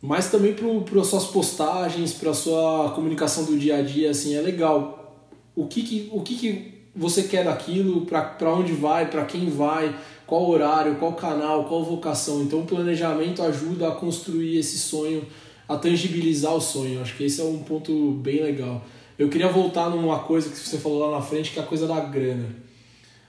mas 0.00 0.30
também 0.30 0.54
para 0.54 1.00
as 1.00 1.06
suas 1.08 1.24
postagens, 1.26 2.12
para 2.12 2.30
a 2.30 2.34
sua 2.34 2.92
comunicação 2.94 3.44
do 3.44 3.58
dia 3.58 3.78
a 3.78 3.82
dia, 3.82 4.10
assim, 4.10 4.34
é 4.34 4.40
legal. 4.40 5.16
O 5.54 5.66
que, 5.66 5.82
que, 5.82 6.08
o 6.12 6.20
que, 6.20 6.36
que 6.36 6.72
você 6.94 7.24
quer 7.24 7.44
daquilo, 7.44 8.06
para 8.06 8.52
onde 8.52 8.72
vai, 8.72 9.08
para 9.08 9.24
quem 9.24 9.48
vai, 9.48 9.94
qual 10.26 10.48
horário, 10.48 10.96
qual 10.96 11.14
canal, 11.14 11.64
qual 11.64 11.84
vocação. 11.84 12.42
Então 12.42 12.60
o 12.60 12.66
planejamento 12.66 13.42
ajuda 13.42 13.88
a 13.88 13.92
construir 13.92 14.58
esse 14.58 14.78
sonho, 14.78 15.24
a 15.72 15.78
tangibilizar 15.78 16.54
o 16.54 16.60
sonho. 16.60 17.00
Acho 17.00 17.16
que 17.16 17.24
esse 17.24 17.40
é 17.40 17.44
um 17.44 17.58
ponto 17.58 18.12
bem 18.12 18.42
legal. 18.42 18.84
Eu 19.18 19.28
queria 19.28 19.48
voltar 19.48 19.90
numa 19.90 20.20
coisa 20.20 20.48
que 20.48 20.58
você 20.58 20.78
falou 20.78 21.10
lá 21.10 21.18
na 21.18 21.22
frente, 21.22 21.52
que 21.52 21.58
é 21.58 21.62
a 21.62 21.66
coisa 21.66 21.86
da 21.86 22.00
grana. 22.00 22.48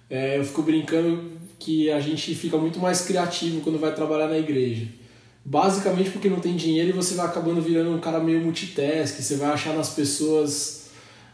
É, 0.10 0.38
eu 0.38 0.44
fico 0.44 0.62
brincando 0.62 1.32
que 1.60 1.90
a 1.90 2.00
gente 2.00 2.36
fica 2.36 2.58
muito 2.58 2.80
mais 2.80 3.02
criativo 3.02 3.62
quando 3.62 3.80
vai 3.80 3.94
trabalhar 3.94 4.28
na 4.28 4.38
igreja. 4.38 4.88
Basicamente 5.46 6.10
porque 6.10 6.30
não 6.30 6.40
tem 6.40 6.56
dinheiro 6.56 6.90
e 6.90 6.94
você 6.94 7.16
vai 7.16 7.26
acabando 7.26 7.62
virando 7.62 7.92
um 7.92 8.00
cara 8.00 8.20
meio 8.20 8.42
multitask, 8.42 9.22
você 9.22 9.36
vai 9.36 9.50
achar 9.52 9.76
nas 9.76 9.90
pessoas 9.90 10.90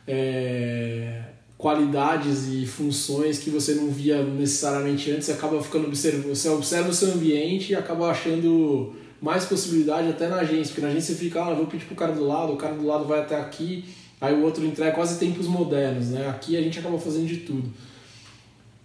é, 0.07 1.21
qualidades 1.57 2.47
e 2.47 2.65
funções 2.65 3.37
que 3.37 3.49
você 3.49 3.75
não 3.75 3.91
via 3.91 4.23
necessariamente 4.23 5.11
antes, 5.11 5.25
você 5.25 5.33
acaba 5.33 5.61
ficando 5.61 5.87
observando, 5.87 6.33
você 6.33 6.49
observa 6.49 6.89
o 6.89 6.93
seu 6.93 7.11
ambiente 7.11 7.73
e 7.73 7.75
acaba 7.75 8.09
achando 8.09 8.95
mais 9.21 9.45
possibilidade 9.45 10.09
até 10.09 10.27
na 10.27 10.38
agência, 10.38 10.67
porque 10.73 10.81
na 10.81 10.89
agência 10.89 11.13
você 11.13 11.19
fica, 11.19 11.43
ah, 11.43 11.53
vou 11.53 11.65
pedir 11.65 11.85
pro 11.85 11.95
cara 11.95 12.11
do 12.11 12.25
lado, 12.25 12.53
o 12.53 12.57
cara 12.57 12.73
do 12.73 12.85
lado 12.85 13.05
vai 13.05 13.19
até 13.19 13.39
aqui, 13.39 13.85
aí 14.19 14.33
o 14.33 14.43
outro 14.43 14.65
entrega 14.65 14.91
quase 14.91 15.19
tempos 15.19 15.47
modernos, 15.47 16.09
né? 16.09 16.29
Aqui 16.29 16.57
a 16.57 16.61
gente 16.61 16.79
acaba 16.79 16.97
fazendo 16.97 17.27
de 17.27 17.38
tudo. 17.38 17.69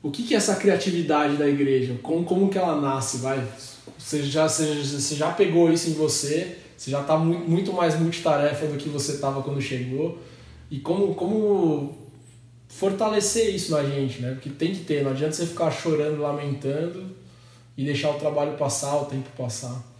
O 0.02 0.10
que, 0.10 0.22
que 0.22 0.34
é 0.34 0.36
essa 0.36 0.56
criatividade 0.56 1.36
da 1.36 1.48
igreja? 1.48 1.98
Como, 2.02 2.24
como 2.24 2.48
que 2.50 2.58
ela 2.58 2.80
nasce, 2.80 3.18
vai? 3.18 3.42
Você 3.98 4.22
já, 4.22 4.48
você, 4.48 4.74
você 4.74 5.14
já 5.14 5.32
pegou 5.32 5.72
isso 5.72 5.88
em 5.90 5.94
você? 5.94 6.58
Você 6.76 6.90
já 6.90 7.00
está 7.00 7.16
muito, 7.16 7.48
muito 7.48 7.72
mais 7.72 7.98
multitarefa 7.98 8.66
do 8.66 8.76
que 8.76 8.88
você 8.88 9.12
estava 9.12 9.42
quando 9.42 9.62
chegou? 9.62 10.18
E 10.70 10.80
como, 10.80 11.14
como 11.14 11.96
fortalecer 12.68 13.54
isso 13.54 13.72
na 13.72 13.82
gente, 13.84 14.20
né? 14.20 14.32
Porque 14.32 14.50
tem 14.50 14.74
que 14.74 14.84
ter, 14.84 15.04
não 15.04 15.12
adianta 15.12 15.32
você 15.32 15.46
ficar 15.46 15.70
chorando, 15.70 16.20
lamentando 16.20 17.06
e 17.76 17.84
deixar 17.84 18.10
o 18.10 18.18
trabalho 18.18 18.58
passar, 18.58 18.96
o 18.96 19.04
tempo 19.06 19.30
passar. 19.36 19.93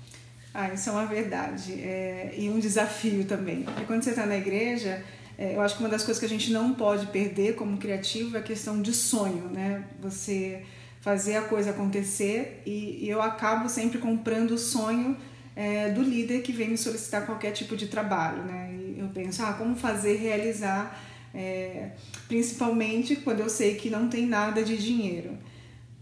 Ah, 0.55 0.73
isso 0.73 0.89
é 0.89 0.93
uma 0.93 1.07
verdade. 1.07 1.73
É, 1.73 2.33
e 2.39 2.49
um 2.49 2.61
desafio 2.61 3.25
também. 3.25 3.65
Porque 3.65 3.85
quando 3.85 4.05
você 4.05 4.11
está 4.11 4.25
na 4.25 4.37
igreja, 4.37 5.03
é, 5.37 5.57
eu 5.57 5.61
acho 5.61 5.77
que 5.77 5.83
uma 5.83 5.89
das 5.89 6.05
coisas 6.05 6.21
que 6.21 6.27
a 6.27 6.29
gente 6.29 6.53
não 6.53 6.75
pode 6.75 7.09
perder 7.09 7.57
como 7.57 7.77
criativo 7.77 8.37
é 8.37 8.41
a 8.41 8.43
questão 8.43 8.81
de 8.81 8.95
sonho, 8.95 9.49
né? 9.49 9.85
Você 10.01 10.63
fazer 11.01 11.37
a 11.37 11.43
coisa 11.43 11.71
acontecer 11.71 12.63
e, 12.65 13.05
e 13.05 13.11
eu 13.11 13.21
acabo 13.21 13.69
sempre 13.69 13.99
comprando 13.99 14.53
o 14.53 14.59
sonho 14.59 15.17
é, 15.57 15.91
do 15.91 16.03
líder 16.03 16.41
que 16.41 16.53
vem 16.53 16.71
me 16.71 16.79
solicitar 16.79 17.27
qualquer 17.27 17.51
tipo 17.51 17.77
de 17.77 17.89
trabalho, 17.89 18.43
né? 18.45 18.73
E 18.73 19.01
eu 19.01 19.09
penso, 19.09 19.43
ah, 19.43 19.53
como 19.55 19.75
fazer 19.75 20.17
realizar, 20.17 20.99
é, 21.35 21.91
principalmente 22.29 23.17
quando 23.17 23.41
eu 23.41 23.51
sei 23.51 23.75
que 23.75 23.91
não 23.91 24.09
tem 24.09 24.25
nada 24.25 24.63
de 24.63 24.77
dinheiro. 24.77 25.37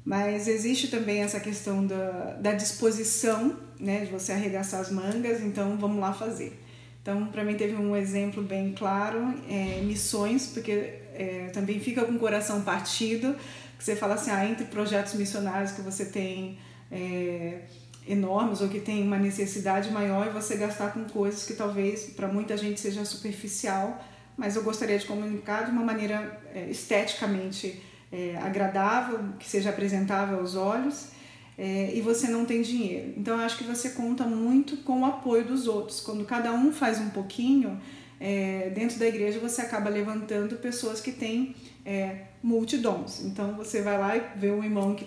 Mas 0.05 0.49
existe 0.49 0.89
também 0.89 1.21
essa 1.21 1.39
questão 1.39 1.87
da, 1.87 2.37
da 2.41 2.53
disposição, 2.53 3.57
né, 3.79 4.05
de 4.05 4.11
você 4.11 4.33
arregaçar 4.33 4.81
as 4.81 4.91
mangas, 4.91 5.41
então 5.41 5.77
vamos 5.77 6.01
lá 6.01 6.13
fazer. 6.13 6.61
Então, 7.01 7.27
para 7.27 7.45
mim, 7.45 7.55
teve 7.55 7.75
um 7.75 7.97
exemplo 7.97 8.43
bem 8.43 8.73
claro: 8.73 9.35
é, 9.49 9.81
missões, 9.83 10.47
porque 10.47 10.73
é, 11.15 11.51
também 11.53 11.79
fica 11.81 12.05
com 12.05 12.13
o 12.13 12.19
coração 12.19 12.63
partido, 12.63 13.37
que 13.79 13.85
você 13.85 13.97
fala 13.97 14.15
assim, 14.15 14.31
ah, 14.31 14.45
entre 14.45 14.65
projetos 14.67 15.15
missionários 15.15 15.73
que 15.73 15.83
você 15.83 16.05
tem 16.07 16.59
é, 16.91 17.61
enormes 18.07 18.61
ou 18.61 18.69
que 18.69 18.81
tem 18.81 19.03
uma 19.03 19.19
necessidade 19.19 19.91
maior, 19.91 20.27
e 20.27 20.31
você 20.31 20.57
gastar 20.57 20.93
com 20.93 21.05
coisas 21.05 21.45
que 21.45 21.55
talvez 21.55 22.05
para 22.17 22.29
muita 22.29 22.57
gente 22.57 22.81
seja 22.81 23.05
superficial, 23.05 24.05
mas 24.37 24.57
eu 24.57 24.63
gostaria 24.63 24.99
de 24.99 25.07
comunicar 25.07 25.65
de 25.65 25.71
uma 25.71 25.85
maneira 25.85 26.41
é, 26.55 26.69
esteticamente 26.71 27.81
é, 28.13 28.37
agradável, 28.37 29.19
que 29.39 29.49
seja 29.49 29.71
apresentável 29.71 30.39
aos 30.39 30.55
olhos 30.55 31.09
é, 31.57 31.93
e 31.95 32.01
você 32.01 32.29
não 32.29 32.45
tem 32.45 32.63
dinheiro. 32.63 33.15
Então 33.17 33.39
eu 33.39 33.45
acho 33.45 33.57
que 33.57 33.65
você 33.65 33.91
conta 33.91 34.25
muito 34.25 34.79
com 34.79 35.01
o 35.01 35.05
apoio 35.05 35.45
dos 35.45 35.67
outros. 35.67 36.01
Quando 36.01 36.25
cada 36.25 36.53
um 36.53 36.73
faz 36.73 37.01
um 37.01 37.11
pouquinho, 37.11 37.81
é, 38.21 38.71
dentro 38.75 38.99
da 38.99 39.07
igreja 39.07 39.39
você 39.39 39.63
acaba 39.63 39.89
levantando 39.89 40.57
pessoas 40.57 41.01
que 41.01 41.13
têm 41.13 41.57
é, 41.85 42.25
multidons. 42.43 43.25
Então 43.25 43.55
você 43.55 43.81
vai 43.81 43.99
lá 43.99 44.17
e 44.17 44.23
vê 44.37 44.51
um 44.51 44.63
irmão 44.63 44.95
que 44.95 45.07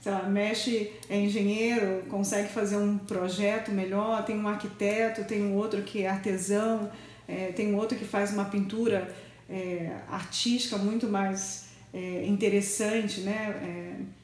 sei 0.00 0.10
lá, 0.10 0.24
mexe, 0.24 0.90
é 1.08 1.16
engenheiro, 1.16 2.02
consegue 2.08 2.48
fazer 2.48 2.76
um 2.76 2.98
projeto 2.98 3.70
melhor, 3.70 4.24
tem 4.24 4.36
um 4.36 4.48
arquiteto, 4.48 5.22
tem 5.22 5.44
um 5.44 5.54
outro 5.54 5.82
que 5.82 6.02
é 6.02 6.08
artesão, 6.08 6.90
é, 7.28 7.52
tem 7.52 7.72
um 7.72 7.76
outro 7.76 7.96
que 7.96 8.04
faz 8.04 8.32
uma 8.32 8.46
pintura 8.46 9.14
é, 9.48 9.92
artística 10.10 10.76
muito 10.76 11.06
mais 11.06 11.71
é, 11.92 12.26
interessante, 12.26 13.20
né? 13.20 13.60
É, 13.62 14.22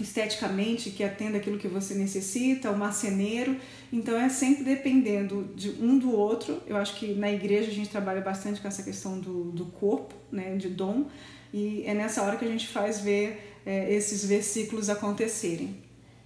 esteticamente 0.00 0.90
que 0.90 1.02
atenda 1.02 1.38
aquilo 1.38 1.58
que 1.58 1.68
você 1.68 1.94
necessita, 1.94 2.70
o 2.70 2.78
marceneiro. 2.78 3.56
Então 3.92 4.18
é 4.18 4.28
sempre 4.28 4.64
dependendo 4.64 5.48
de 5.54 5.70
um 5.80 5.98
do 5.98 6.12
outro. 6.12 6.62
Eu 6.66 6.76
acho 6.76 6.96
que 6.96 7.14
na 7.14 7.30
igreja 7.32 7.70
a 7.70 7.74
gente 7.74 7.88
trabalha 7.88 8.20
bastante 8.20 8.60
com 8.60 8.68
essa 8.68 8.82
questão 8.82 9.18
do, 9.18 9.50
do 9.52 9.66
corpo, 9.66 10.14
né, 10.30 10.56
de 10.56 10.68
dom, 10.68 11.06
e 11.52 11.82
é 11.86 11.94
nessa 11.94 12.22
hora 12.22 12.36
que 12.36 12.44
a 12.44 12.48
gente 12.48 12.68
faz 12.68 13.00
ver 13.00 13.60
é, 13.64 13.92
esses 13.92 14.24
versículos 14.24 14.90
acontecerem. 14.90 15.76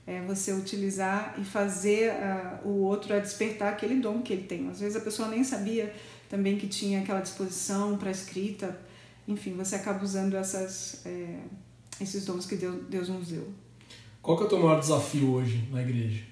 É 0.07 0.21
você 0.23 0.53
utilizar 0.53 1.37
e 1.39 1.45
fazer 1.45 2.11
uh, 2.11 2.69
o 2.69 2.83
outro 2.83 3.15
a 3.15 3.21
despertar 3.21 3.73
aquele 3.73 3.95
dom 3.97 4.23
que 4.23 4.33
ele 4.33 4.43
tem. 4.43 4.69
Às 4.69 4.81
vezes 4.81 4.97
a 4.97 5.01
pessoa 5.01 5.29
nem 5.29 5.45
sabia 5.45 5.95
também 6.29 6.57
que 6.57 6.67
tinha 6.67 7.01
aquela 7.01 7.21
disposição 7.21 7.97
para 7.97 8.11
escrita. 8.11 8.77
Enfim, 9.27 9.55
você 9.55 9.77
acaba 9.77 10.03
usando 10.03 10.37
essas. 10.37 11.03
É, 11.05 11.39
esses 12.01 12.25
dons 12.25 12.47
que 12.47 12.57
Deus, 12.57 12.83
Deus 12.89 13.09
nos 13.09 13.29
deu. 13.29 13.49
Qual 14.23 14.37
que 14.37 14.43
é 14.45 14.47
o 14.47 14.49
teu 14.49 14.59
maior 14.59 14.81
desafio 14.81 15.33
hoje 15.33 15.69
na 15.71 15.83
igreja? 15.83 16.23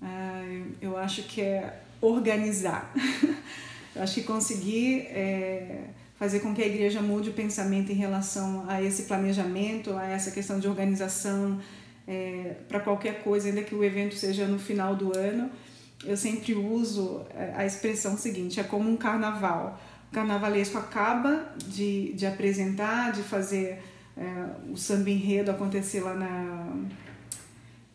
Ah, 0.00 0.42
eu 0.80 0.96
acho 0.96 1.22
que 1.24 1.40
é 1.40 1.82
organizar. 2.00 2.92
eu 3.94 4.02
acho 4.02 4.14
que 4.14 4.22
conseguir 4.22 5.06
é, 5.08 5.88
fazer 6.18 6.40
com 6.40 6.54
que 6.54 6.62
a 6.62 6.66
igreja 6.66 7.00
mude 7.00 7.30
o 7.30 7.32
pensamento 7.32 7.90
em 7.92 7.94
relação 7.94 8.64
a 8.68 8.82
esse 8.82 9.04
planejamento, 9.04 9.94
a 9.94 10.06
essa 10.06 10.30
questão 10.30 10.58
de 10.58 10.68
organização 10.68 11.58
é, 12.06 12.56
para 12.68 12.80
qualquer 12.80 13.22
coisa, 13.22 13.48
ainda 13.48 13.62
que 13.62 13.74
o 13.74 13.82
evento 13.82 14.14
seja 14.14 14.46
no 14.46 14.58
final 14.58 14.94
do 14.94 15.16
ano. 15.16 15.50
Eu 16.04 16.16
sempre 16.16 16.54
uso 16.54 17.22
é, 17.34 17.52
a 17.56 17.64
expressão 17.64 18.16
seguinte: 18.16 18.60
é 18.60 18.62
como 18.62 18.88
um 18.88 18.96
carnaval. 18.96 19.80
Carnavalesco 20.12 20.78
acaba 20.78 21.52
de, 21.66 22.12
de 22.14 22.26
apresentar, 22.26 23.12
de 23.12 23.22
fazer 23.22 23.82
é, 24.16 24.70
o 24.70 24.76
samba 24.76 25.10
enredo 25.10 25.50
acontecer 25.50 26.00
lá 26.00 26.14
na, 26.14 26.72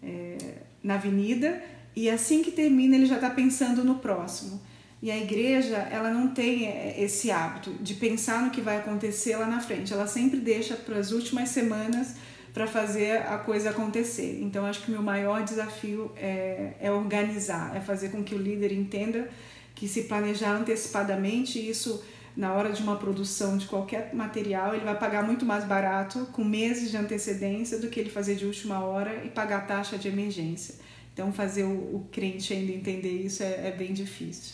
é, 0.03 0.37
na 0.83 0.95
avenida 0.95 1.61
e 1.95 2.09
assim 2.09 2.43
que 2.43 2.51
termina 2.51 2.95
ele 2.95 3.05
já 3.05 3.15
está 3.15 3.29
pensando 3.29 3.83
no 3.83 3.95
próximo. 3.95 4.61
E 5.01 5.09
a 5.09 5.17
igreja, 5.17 5.77
ela 5.77 6.11
não 6.11 6.27
tem 6.27 6.67
é, 6.67 7.01
esse 7.01 7.31
hábito 7.31 7.71
de 7.81 7.95
pensar 7.95 8.43
no 8.43 8.51
que 8.51 8.61
vai 8.61 8.77
acontecer 8.77 9.35
lá 9.35 9.47
na 9.47 9.59
frente. 9.59 9.91
Ela 9.91 10.05
sempre 10.05 10.39
deixa 10.39 10.75
para 10.75 10.97
as 10.97 11.11
últimas 11.11 11.49
semanas 11.49 12.15
para 12.53 12.67
fazer 12.67 13.17
a 13.23 13.37
coisa 13.39 13.71
acontecer. 13.71 14.39
Então, 14.41 14.65
acho 14.65 14.81
que 14.81 14.89
o 14.89 14.91
meu 14.91 15.01
maior 15.01 15.43
desafio 15.43 16.11
é, 16.15 16.73
é 16.79 16.91
organizar, 16.91 17.75
é 17.75 17.79
fazer 17.79 18.09
com 18.09 18.23
que 18.23 18.35
o 18.35 18.37
líder 18.37 18.71
entenda 18.71 19.27
que 19.81 19.87
se 19.87 20.03
planejar 20.03 20.57
antecipadamente, 20.57 21.57
isso 21.57 22.03
na 22.37 22.53
hora 22.53 22.71
de 22.71 22.83
uma 22.83 22.97
produção 22.97 23.57
de 23.57 23.65
qualquer 23.65 24.13
material, 24.13 24.75
ele 24.75 24.85
vai 24.85 24.95
pagar 24.95 25.25
muito 25.25 25.43
mais 25.43 25.65
barato 25.65 26.27
com 26.33 26.43
meses 26.43 26.91
de 26.91 26.97
antecedência 26.97 27.79
do 27.79 27.87
que 27.87 27.99
ele 27.99 28.11
fazer 28.11 28.35
de 28.35 28.45
última 28.45 28.85
hora 28.85 29.23
e 29.25 29.29
pagar 29.29 29.65
taxa 29.65 29.97
de 29.97 30.07
emergência. 30.07 30.75
Então, 31.11 31.33
fazer 31.33 31.63
o, 31.63 31.95
o 31.95 32.07
crente 32.11 32.53
ainda 32.53 32.71
entender 32.71 33.09
isso 33.09 33.41
é, 33.41 33.69
é, 33.69 33.75
bem 33.75 33.91
difícil. 33.91 34.53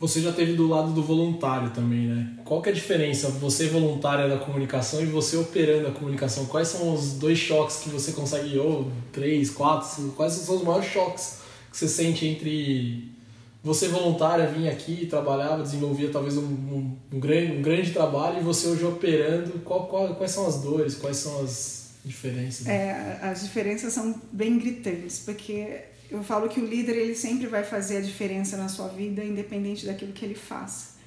Você 0.00 0.20
já 0.20 0.32
teve 0.32 0.54
do 0.54 0.66
lado 0.66 0.90
do 0.90 1.02
voluntário 1.02 1.70
também, 1.70 2.08
né? 2.08 2.32
Qual 2.44 2.60
que 2.60 2.70
é 2.70 2.72
a 2.72 2.74
diferença, 2.74 3.28
você 3.30 3.68
voluntária 3.68 4.28
da 4.28 4.38
comunicação 4.38 5.00
e 5.00 5.06
você 5.06 5.36
operando 5.36 5.86
a 5.86 5.92
comunicação? 5.92 6.46
Quais 6.46 6.66
são 6.66 6.92
os 6.92 7.12
dois 7.12 7.38
choques 7.38 7.76
que 7.76 7.88
você 7.88 8.10
consegue, 8.10 8.58
ou 8.58 8.90
três, 9.12 9.48
quatro, 9.48 10.10
quais 10.16 10.32
são 10.32 10.56
os 10.56 10.64
maiores 10.64 10.90
choques 10.90 11.38
que 11.70 11.76
você 11.76 11.86
sente 11.86 12.26
entre 12.26 13.19
você 13.62 13.88
voluntária 13.88 14.46
vinha 14.46 14.72
aqui, 14.72 15.06
trabalhava, 15.06 15.62
desenvolvia 15.62 16.10
talvez 16.10 16.36
um, 16.36 16.42
um, 16.42 16.96
um, 17.12 17.20
grande, 17.20 17.52
um 17.52 17.62
grande 17.62 17.92
trabalho 17.92 18.40
e 18.40 18.42
você 18.42 18.68
hoje 18.68 18.84
operando, 18.84 19.60
qual, 19.60 19.86
qual, 19.86 20.14
quais 20.14 20.32
são 20.32 20.46
as 20.46 20.60
dores, 20.62 20.94
quais 20.94 21.18
são 21.18 21.42
as 21.42 21.90
diferenças? 22.04 22.66
É, 22.66 23.18
as 23.22 23.42
diferenças 23.42 23.92
são 23.92 24.18
bem 24.32 24.58
gritantes, 24.58 25.20
porque 25.20 25.82
eu 26.10 26.22
falo 26.22 26.48
que 26.48 26.58
o 26.58 26.66
líder 26.66 26.96
ele 26.96 27.14
sempre 27.14 27.46
vai 27.46 27.62
fazer 27.62 27.98
a 27.98 28.00
diferença 28.00 28.56
na 28.56 28.68
sua 28.68 28.88
vida, 28.88 29.22
independente 29.22 29.84
daquilo 29.84 30.12
que 30.12 30.24
ele 30.24 30.34
faça. 30.34 30.98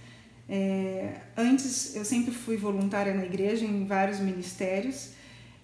É, 0.47 1.15
antes, 1.35 1.95
eu 1.95 2.05
sempre 2.05 2.31
fui 2.31 2.55
voluntária 2.55 3.13
na 3.13 3.25
igreja, 3.25 3.65
em 3.65 3.85
vários 3.85 4.19
ministérios, 4.19 5.09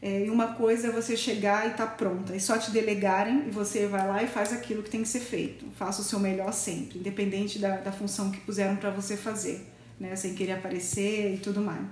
é, 0.02 0.26
e 0.26 0.30
uma 0.30 0.54
coisa 0.54 0.88
é 0.88 0.92
você 0.92 1.18
chegar 1.18 1.68
e 1.68 1.72
tá 1.72 1.86
pronta, 1.86 2.34
e 2.34 2.40
só 2.40 2.58
te 2.58 2.72
delegarem 2.72 3.48
e 3.48 3.52
você 3.52 3.86
vai 3.86 4.08
lá 4.08 4.24
e 4.24 4.28
faz 4.28 4.54
aquilo 4.54 4.82
que 4.82 4.90
tem 4.90 5.02
que 5.02 5.10
ser 5.10 5.20
feito. 5.20 5.66
Faça 5.76 6.02
o 6.02 6.06
seu 6.06 6.20
melhor 6.20 6.54
sempre, 6.54 7.00
independente 7.00 7.60
da, 7.60 7.78
da 7.78 7.92
função 7.92 8.32
que 8.32 8.40
puseram 8.40 8.78
para 8.78 8.92
você 8.92 9.18
fazer, 9.18 9.62
né? 10.00 10.16
sem 10.16 10.34
querer 10.34 10.54
aparecer 10.54 11.34
e 11.34 11.38
tudo 11.38 11.60
mais. 11.62 11.86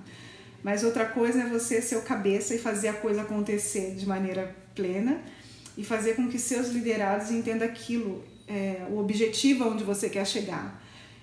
Mas 0.62 0.84
outra 0.84 1.04
coisa 1.04 1.42
é 1.42 1.46
você 1.46 1.82
ser 1.82 1.96
o 1.96 2.02
cabeça 2.02 2.54
e 2.54 2.58
fazer 2.58 2.88
a 2.88 2.94
coisa 2.94 3.22
acontecer 3.22 3.94
de 3.94 4.06
maneira 4.06 4.56
plena 4.74 5.20
e 5.76 5.84
fazer 5.84 6.16
com 6.16 6.28
que 6.28 6.38
seus 6.38 6.68
liderados 6.68 7.30
entendam 7.30 7.68
aquilo, 7.68 8.24
é, 8.48 8.86
o 8.90 8.98
objetivo 8.98 9.64
aonde 9.64 9.84
você 9.84 10.08
quer 10.08 10.26
chegar. 10.26 10.82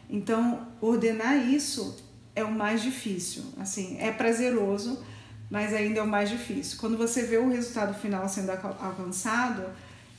Então, 0.10 0.68
ordenar 0.80 1.52
isso 1.52 1.98
é 2.36 2.44
o 2.44 2.52
mais 2.52 2.82
difícil. 2.82 3.44
Assim, 3.58 3.98
é 4.00 4.12
prazeroso 4.12 5.04
mas 5.50 5.74
ainda 5.74 6.00
é 6.00 6.04
o 6.04 6.08
mais 6.08 6.30
difícil. 6.30 6.78
Quando 6.80 6.98
você 6.98 7.24
vê 7.24 7.38
o 7.38 7.50
resultado 7.50 7.94
final 7.94 8.28
sendo 8.28 8.52
alcançado, 8.52 9.64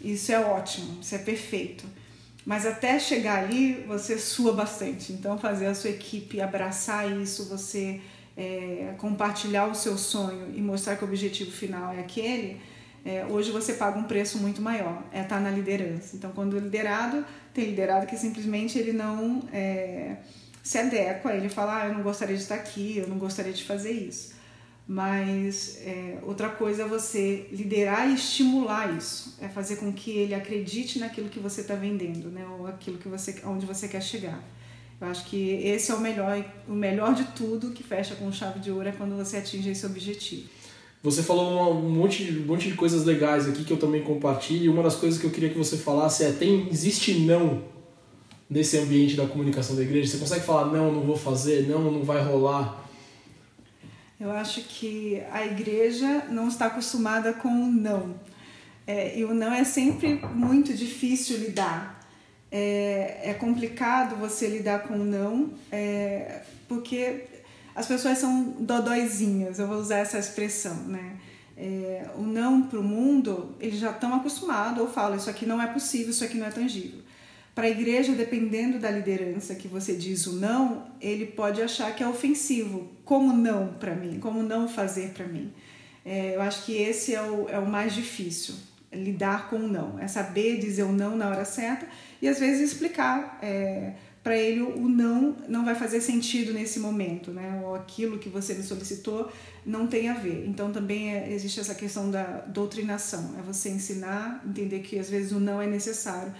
isso 0.00 0.30
é 0.32 0.40
ótimo, 0.40 1.00
isso 1.00 1.14
é 1.14 1.18
perfeito. 1.18 1.84
Mas 2.44 2.64
até 2.64 2.98
chegar 2.98 3.42
ali, 3.42 3.84
você 3.88 4.18
sua 4.18 4.52
bastante. 4.52 5.12
Então, 5.12 5.36
fazer 5.36 5.66
a 5.66 5.74
sua 5.74 5.90
equipe 5.90 6.40
abraçar 6.40 7.10
isso, 7.20 7.48
você 7.48 8.00
é, 8.36 8.94
compartilhar 8.98 9.66
o 9.66 9.74
seu 9.74 9.98
sonho 9.98 10.52
e 10.54 10.62
mostrar 10.62 10.96
que 10.96 11.04
o 11.04 11.08
objetivo 11.08 11.50
final 11.50 11.92
é 11.92 11.98
aquele, 11.98 12.60
é, 13.04 13.24
hoje 13.26 13.50
você 13.50 13.74
paga 13.74 13.98
um 13.98 14.04
preço 14.04 14.38
muito 14.38 14.60
maior, 14.60 15.02
é 15.12 15.22
estar 15.22 15.40
na 15.40 15.50
liderança. 15.50 16.16
Então, 16.16 16.32
quando 16.32 16.58
liderado, 16.58 17.24
tem 17.54 17.66
liderado 17.66 18.06
que 18.06 18.16
simplesmente 18.16 18.78
ele 18.78 18.92
não 18.92 19.42
é, 19.52 20.16
se 20.62 20.78
adequa, 20.78 21.32
ele 21.32 21.48
fala, 21.48 21.82
ah, 21.82 21.86
eu 21.86 21.94
não 21.94 22.02
gostaria 22.02 22.36
de 22.36 22.42
estar 22.42 22.56
aqui, 22.56 22.98
eu 22.98 23.06
não 23.08 23.16
gostaria 23.16 23.52
de 23.52 23.64
fazer 23.64 23.92
isso. 23.92 24.35
Mas 24.88 25.78
é, 25.80 26.18
outra 26.22 26.48
coisa 26.48 26.84
é 26.84 26.86
você 26.86 27.48
liderar 27.50 28.08
e 28.08 28.14
estimular 28.14 28.96
isso, 28.96 29.36
é 29.40 29.48
fazer 29.48 29.76
com 29.76 29.92
que 29.92 30.12
ele 30.12 30.32
acredite 30.32 31.00
naquilo 31.00 31.28
que 31.28 31.40
você 31.40 31.62
está 31.62 31.74
vendendo, 31.74 32.28
né? 32.28 32.46
Ou 32.56 32.68
aquilo 32.68 32.96
que 32.96 33.08
você, 33.08 33.34
onde 33.44 33.66
você 33.66 33.88
quer 33.88 34.00
chegar. 34.00 34.40
Eu 35.00 35.08
acho 35.08 35.26
que 35.26 35.54
esse 35.64 35.90
é 35.90 35.94
o 35.94 36.00
melhor, 36.00 36.42
o 36.68 36.72
melhor 36.72 37.14
de 37.14 37.24
tudo 37.24 37.72
que 37.72 37.82
fecha 37.82 38.14
com 38.14 38.30
chave 38.30 38.60
de 38.60 38.70
ouro 38.70 38.88
é 38.88 38.92
quando 38.92 39.16
você 39.16 39.38
atinge 39.38 39.68
esse 39.70 39.84
objetivo. 39.84 40.48
Você 41.02 41.22
falou 41.22 41.74
um 41.74 41.90
monte, 41.90 42.22
um 42.30 42.46
monte 42.46 42.68
de 42.68 42.74
coisas 42.74 43.04
legais 43.04 43.48
aqui 43.48 43.64
que 43.64 43.72
eu 43.72 43.76
também 43.76 44.02
compartilho. 44.02 44.64
E 44.64 44.68
uma 44.68 44.82
das 44.82 44.96
coisas 44.96 45.20
que 45.20 45.26
eu 45.26 45.30
queria 45.30 45.50
que 45.50 45.58
você 45.58 45.76
falasse 45.76 46.24
é: 46.24 46.32
tem, 46.32 46.68
existe 46.70 47.14
não 47.20 47.64
nesse 48.48 48.78
ambiente 48.78 49.16
da 49.16 49.26
comunicação 49.26 49.76
da 49.76 49.82
igreja? 49.82 50.12
Você 50.12 50.18
consegue 50.18 50.44
falar 50.44 50.72
não, 50.72 50.92
não 50.92 51.02
vou 51.02 51.16
fazer, 51.16 51.68
não, 51.68 51.90
não 51.90 52.02
vai 52.02 52.22
rolar? 52.22 52.85
Eu 54.18 54.30
acho 54.32 54.62
que 54.62 55.22
a 55.30 55.44
igreja 55.44 56.24
não 56.30 56.48
está 56.48 56.66
acostumada 56.66 57.32
com 57.34 57.48
o 57.48 57.66
não. 57.66 58.14
É, 58.86 59.18
e 59.18 59.24
o 59.24 59.34
não 59.34 59.52
é 59.52 59.64
sempre 59.64 60.14
muito 60.32 60.72
difícil 60.72 61.38
lidar. 61.38 62.00
É, 62.50 63.20
é 63.24 63.34
complicado 63.34 64.16
você 64.16 64.46
lidar 64.46 64.84
com 64.84 64.94
o 64.94 65.04
não, 65.04 65.50
é, 65.70 66.42
porque 66.68 67.24
as 67.74 67.86
pessoas 67.86 68.16
são 68.18 68.56
dodóizinhas, 68.60 69.58
eu 69.58 69.66
vou 69.66 69.78
usar 69.78 69.98
essa 69.98 70.18
expressão, 70.18 70.76
né? 70.84 71.16
É, 71.58 72.06
o 72.16 72.22
não 72.22 72.62
para 72.62 72.78
o 72.78 72.82
mundo, 72.82 73.54
eles 73.58 73.78
já 73.78 73.90
estão 73.90 74.14
acostumados 74.14 74.80
ou 74.80 74.88
falam: 74.88 75.16
isso 75.16 75.28
aqui 75.28 75.44
não 75.44 75.60
é 75.60 75.66
possível, 75.66 76.10
isso 76.10 76.24
aqui 76.24 76.38
não 76.38 76.46
é 76.46 76.50
tangível. 76.50 77.00
Para 77.56 77.68
a 77.68 77.70
igreja, 77.70 78.12
dependendo 78.12 78.78
da 78.78 78.90
liderança 78.90 79.54
que 79.54 79.66
você 79.66 79.94
diz 79.94 80.26
o 80.26 80.34
não, 80.34 80.88
ele 81.00 81.24
pode 81.24 81.62
achar 81.62 81.96
que 81.96 82.02
é 82.02 82.06
ofensivo. 82.06 82.92
Como 83.02 83.32
não 83.32 83.68
para 83.80 83.94
mim? 83.94 84.20
Como 84.20 84.42
não 84.42 84.68
fazer 84.68 85.12
para 85.14 85.26
mim? 85.26 85.50
É, 86.04 86.36
eu 86.36 86.42
acho 86.42 86.66
que 86.66 86.76
esse 86.76 87.14
é 87.14 87.22
o, 87.22 87.48
é 87.48 87.58
o 87.58 87.66
mais 87.66 87.94
difícil, 87.94 88.56
lidar 88.92 89.48
com 89.48 89.56
o 89.56 89.68
não. 89.68 89.98
É 89.98 90.06
saber 90.06 90.58
dizer 90.58 90.82
o 90.82 90.92
não 90.92 91.16
na 91.16 91.30
hora 91.30 91.46
certa 91.46 91.88
e 92.20 92.28
às 92.28 92.38
vezes 92.38 92.72
explicar. 92.72 93.38
É, 93.40 93.94
para 94.22 94.36
ele 94.36 94.60
o 94.60 94.86
não 94.86 95.36
não 95.48 95.64
vai 95.64 95.74
fazer 95.76 96.02
sentido 96.02 96.52
nesse 96.52 96.78
momento, 96.78 97.30
né? 97.30 97.62
Ou 97.64 97.74
aquilo 97.74 98.18
que 98.18 98.28
você 98.28 98.52
me 98.52 98.62
solicitou 98.64 99.32
não 99.64 99.86
tem 99.86 100.10
a 100.10 100.14
ver. 100.14 100.44
Então 100.46 100.70
também 100.72 101.14
é, 101.14 101.32
existe 101.32 101.58
essa 101.58 101.74
questão 101.74 102.10
da 102.10 102.40
doutrinação, 102.40 103.34
é 103.38 103.42
você 103.42 103.70
ensinar, 103.70 104.42
entender 104.46 104.80
que 104.80 104.98
às 104.98 105.08
vezes 105.08 105.32
o 105.32 105.40
não 105.40 105.62
é 105.62 105.66
necessário, 105.66 106.34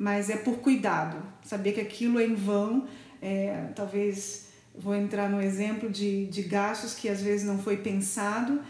mas 0.00 0.30
é 0.30 0.36
por 0.36 0.60
cuidado, 0.60 1.22
saber 1.44 1.72
que 1.72 1.80
aquilo 1.82 2.18
é 2.18 2.24
em 2.24 2.34
vão, 2.34 2.88
é, 3.20 3.66
talvez 3.76 4.46
vou 4.74 4.94
entrar 4.94 5.28
no 5.28 5.42
exemplo 5.42 5.90
de, 5.90 6.24
de 6.24 6.40
gastos 6.40 6.94
que 6.94 7.06
às 7.06 7.20
vezes 7.20 7.46
não 7.46 7.58
foi 7.58 7.76
pensado 7.76 8.62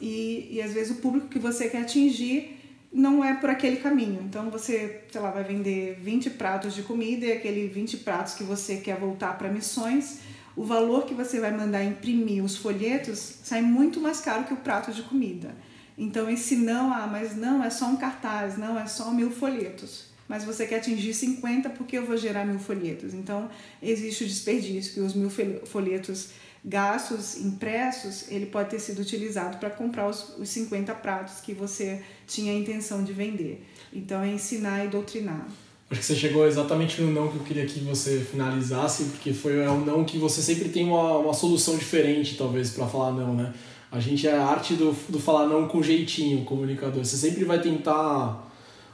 e, 0.00 0.48
e 0.50 0.62
às 0.62 0.72
vezes 0.72 0.96
o 0.96 1.02
público 1.02 1.28
que 1.28 1.38
você 1.38 1.68
quer 1.68 1.82
atingir 1.82 2.58
não 2.90 3.22
é 3.22 3.34
por 3.34 3.50
aquele 3.50 3.76
caminho. 3.76 4.22
Então 4.22 4.50
você, 4.50 5.02
sei 5.12 5.20
lá, 5.20 5.30
vai 5.30 5.44
vender 5.44 6.00
20 6.00 6.30
pratos 6.30 6.74
de 6.74 6.82
comida 6.82 7.26
e 7.26 7.32
aquele 7.32 7.68
20 7.68 7.98
pratos 7.98 8.32
que 8.32 8.42
você 8.42 8.78
quer 8.78 8.98
voltar 8.98 9.36
para 9.36 9.50
missões, 9.50 10.20
o 10.56 10.64
valor 10.64 11.04
que 11.04 11.12
você 11.12 11.40
vai 11.40 11.54
mandar 11.54 11.84
imprimir 11.84 12.42
os 12.42 12.56
folhetos 12.56 13.18
sai 13.44 13.60
muito 13.60 14.00
mais 14.00 14.22
caro 14.22 14.44
que 14.44 14.54
o 14.54 14.56
prato 14.56 14.92
de 14.92 15.02
comida. 15.02 15.54
Então 15.98 16.30
esse 16.30 16.56
não, 16.56 16.90
ah, 16.90 17.06
mas 17.06 17.36
não, 17.36 17.62
é 17.62 17.68
só 17.68 17.84
um 17.84 17.98
cartaz, 17.98 18.56
não, 18.56 18.78
é 18.78 18.86
só 18.86 19.10
mil 19.10 19.30
folhetos. 19.30 20.09
Mas 20.30 20.44
você 20.44 20.64
quer 20.64 20.76
atingir 20.76 21.12
50 21.12 21.70
porque 21.70 21.98
eu 21.98 22.06
vou 22.06 22.16
gerar 22.16 22.44
mil 22.44 22.60
folhetos. 22.60 23.14
Então 23.14 23.50
existe 23.82 24.22
o 24.22 24.26
desperdício, 24.28 24.94
que 24.94 25.00
os 25.00 25.12
mil 25.12 25.28
folhetos 25.28 26.28
gastos 26.64 27.36
impressos, 27.38 28.30
ele 28.30 28.46
pode 28.46 28.70
ter 28.70 28.78
sido 28.78 29.02
utilizado 29.02 29.58
para 29.58 29.70
comprar 29.70 30.08
os, 30.08 30.36
os 30.38 30.48
50 30.48 30.94
pratos 30.94 31.40
que 31.40 31.52
você 31.52 32.00
tinha 32.28 32.52
a 32.52 32.54
intenção 32.54 33.02
de 33.02 33.12
vender. 33.12 33.66
Então 33.92 34.22
é 34.22 34.28
ensinar 34.28 34.84
e 34.84 34.88
doutrinar. 34.88 35.48
Acho 35.90 35.98
que 35.98 36.06
você 36.06 36.14
chegou 36.14 36.46
exatamente 36.46 37.02
no 37.02 37.10
não 37.10 37.26
que 37.26 37.36
eu 37.36 37.42
queria 37.42 37.66
que 37.66 37.80
você 37.80 38.20
finalizasse, 38.20 39.06
porque 39.06 39.32
foi 39.32 39.58
é 39.58 39.68
um 39.68 39.84
não 39.84 40.04
que 40.04 40.16
você 40.16 40.40
sempre 40.40 40.68
tem 40.68 40.84
uma, 40.84 41.18
uma 41.18 41.34
solução 41.34 41.76
diferente, 41.76 42.36
talvez, 42.36 42.70
para 42.70 42.86
falar 42.86 43.10
não, 43.10 43.34
né? 43.34 43.52
A 43.90 43.98
gente 43.98 44.28
é 44.28 44.36
a 44.36 44.44
arte 44.44 44.74
do, 44.74 44.94
do 45.08 45.18
falar 45.18 45.48
não 45.48 45.66
com 45.66 45.82
jeitinho, 45.82 46.44
comunicador. 46.44 47.04
Você 47.04 47.16
sempre 47.16 47.42
vai 47.42 47.60
tentar. 47.60 48.48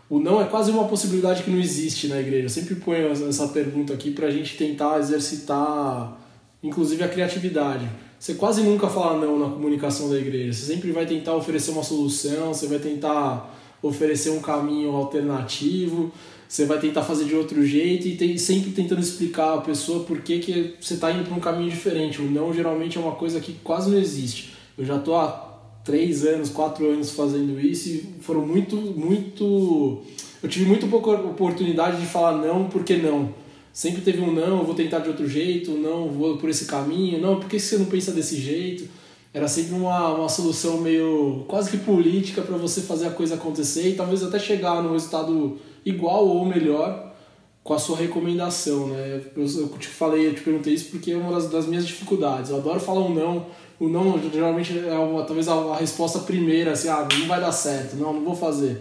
O 0.08 0.20
não 0.20 0.40
é 0.40 0.44
quase 0.44 0.70
uma 0.70 0.84
possibilidade 0.84 1.42
que 1.42 1.50
não 1.50 1.58
existe 1.58 2.06
na 2.06 2.20
igreja. 2.20 2.44
Eu 2.44 2.50
sempre 2.50 2.76
ponho 2.76 3.08
essa 3.08 3.48
pergunta 3.48 3.92
aqui 3.92 4.10
para 4.10 4.28
a 4.28 4.30
gente 4.30 4.56
tentar 4.56 4.98
exercitar 5.00 6.16
inclusive 6.62 7.02
a 7.02 7.08
criatividade. 7.08 7.88
Você 8.18 8.34
quase 8.34 8.62
nunca 8.62 8.88
fala 8.88 9.24
não 9.24 9.38
na 9.38 9.48
comunicação 9.50 10.08
da 10.08 10.16
igreja. 10.16 10.52
Você 10.52 10.72
sempre 10.72 10.90
vai 10.90 11.06
tentar 11.06 11.34
oferecer 11.34 11.70
uma 11.70 11.82
solução, 11.82 12.52
você 12.52 12.66
vai 12.66 12.78
tentar 12.78 13.54
oferecer 13.82 14.30
um 14.30 14.40
caminho 14.40 14.90
alternativo, 14.92 16.10
você 16.48 16.64
vai 16.64 16.78
tentar 16.78 17.02
fazer 17.02 17.24
de 17.24 17.34
outro 17.34 17.64
jeito 17.64 18.08
e 18.08 18.16
tem, 18.16 18.38
sempre 18.38 18.70
tentando 18.70 19.00
explicar 19.00 19.54
a 19.54 19.60
pessoa 19.60 20.04
por 20.04 20.20
que, 20.22 20.38
que 20.38 20.74
você 20.80 20.94
está 20.94 21.10
indo 21.10 21.24
para 21.24 21.34
um 21.34 21.40
caminho 21.40 21.70
diferente. 21.70 22.20
O 22.20 22.30
não 22.30 22.52
geralmente 22.52 22.96
é 22.96 23.00
uma 23.00 23.12
coisa 23.12 23.38
que 23.38 23.52
quase 23.62 23.90
não 23.90 23.98
existe. 23.98 24.54
Eu 24.78 24.84
já 24.84 24.96
estou 24.96 25.16
há 25.16 25.45
três 25.87 26.27
anos, 26.27 26.51
quatro 26.51 26.90
anos 26.90 27.12
fazendo 27.12 27.59
isso 27.59 27.88
e 27.88 28.05
foram 28.20 28.44
muito, 28.44 28.77
muito. 28.77 30.03
Eu 30.42 30.49
tive 30.49 30.66
muito 30.66 30.87
pouca 30.88 31.12
oportunidade 31.12 31.99
de 32.01 32.07
falar 32.07 32.37
não, 32.37 32.68
porque 32.68 32.96
não 32.96 33.33
sempre 33.77 34.01
teve 34.01 34.22
um 34.22 34.33
não, 34.33 34.64
vou 34.64 34.75
tentar 34.75 35.01
de 35.01 35.11
outro 35.11 35.29
jeito, 35.29 35.72
não, 35.72 36.09
vou 36.09 36.38
por 36.38 36.49
esse 36.49 36.64
caminho, 36.64 37.20
não, 37.20 37.38
por 37.38 37.46
que 37.46 37.61
você 37.61 37.77
não 37.77 37.85
pensa 37.85 38.11
desse 38.11 38.40
jeito? 38.40 38.88
Era 39.35 39.46
sempre 39.49 39.75
uma, 39.75 40.14
uma 40.14 40.31
solução 40.31 40.81
meio 40.81 41.44
quase 41.46 41.70
que 41.70 41.77
política 41.77 42.40
para 42.40 42.57
você 42.57 42.81
fazer 42.81 43.07
a 43.07 43.11
coisa 43.11 43.35
acontecer 43.35 43.90
e 43.90 43.94
talvez 43.94 44.22
até 44.22 44.38
chegar 44.38 44.83
no 44.83 44.94
resultado 44.94 45.59
igual 45.85 46.27
ou 46.27 46.46
melhor 46.46 47.05
com 47.66 47.74
a 47.74 47.79
sua 47.81 47.96
recomendação, 47.96 48.87
né? 48.87 49.20
Eu, 49.37 49.68
te 49.76 49.88
falei, 49.88 50.29
eu 50.29 50.35
te 50.35 50.40
perguntei 50.40 50.72
isso 50.72 50.88
porque 50.88 51.11
é 51.11 51.16
uma 51.16 51.33
das, 51.33 51.50
das 51.50 51.66
minhas 51.66 51.85
dificuldades. 51.85 52.50
Eu 52.50 52.59
adoro 52.59 52.79
falar 52.79 53.00
um 53.00 53.12
não, 53.12 53.46
o 53.81 53.88
não 53.88 54.18
geralmente 54.33 54.79
é 54.79 54.96
uma, 54.96 55.24
talvez 55.24 55.48
a, 55.48 55.52
a 55.52 55.76
resposta 55.76 56.20
primeira, 56.20 56.72
assim, 56.72 56.88
ah, 56.88 57.07
não 57.18 57.26
vai 57.26 57.40
dar 57.40 57.50
certo, 57.50 57.96
não, 57.96 58.12
não 58.12 58.24
vou 58.24 58.37
fazer. 58.37 58.81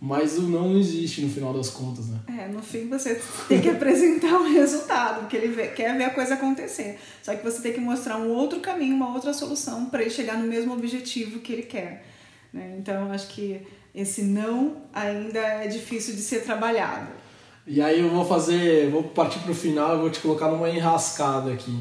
Mas 0.00 0.36
o 0.36 0.42
não 0.42 0.76
existe 0.76 1.22
no 1.22 1.30
final 1.30 1.54
das 1.54 1.70
contas, 1.70 2.08
né? 2.08 2.18
É, 2.26 2.48
no 2.48 2.60
fim 2.60 2.88
você 2.88 3.18
tem 3.48 3.60
que 3.60 3.68
apresentar 3.70 4.34
o 4.40 4.52
resultado, 4.52 5.20
porque 5.20 5.36
ele 5.36 5.48
vê, 5.48 5.68
quer 5.68 5.96
ver 5.96 6.04
a 6.04 6.10
coisa 6.10 6.34
acontecer. 6.34 6.98
Só 7.22 7.32
que 7.32 7.44
você 7.44 7.62
tem 7.62 7.74
que 7.74 7.80
mostrar 7.80 8.18
um 8.18 8.30
outro 8.30 8.58
caminho, 8.58 8.96
uma 8.96 9.14
outra 9.14 9.32
solução 9.32 9.86
para 9.86 10.02
ele 10.02 10.10
chegar 10.10 10.36
no 10.36 10.48
mesmo 10.48 10.72
objetivo 10.72 11.38
que 11.38 11.52
ele 11.52 11.62
quer. 11.62 12.04
Né? 12.52 12.74
Então, 12.76 13.12
acho 13.12 13.28
que 13.28 13.60
esse 13.94 14.22
não 14.22 14.78
ainda 14.92 15.38
é 15.38 15.68
difícil 15.68 16.12
de 16.16 16.22
ser 16.22 16.42
trabalhado. 16.42 17.24
E 17.66 17.82
aí 17.82 18.00
eu 18.00 18.08
vou 18.08 18.24
fazer, 18.24 18.88
vou 18.90 19.02
partir 19.02 19.40
para 19.40 19.50
o 19.50 19.54
final, 19.54 19.94
eu 19.94 20.00
vou 20.00 20.10
te 20.10 20.20
colocar 20.20 20.48
numa 20.48 20.70
enrascada 20.70 21.52
aqui. 21.52 21.76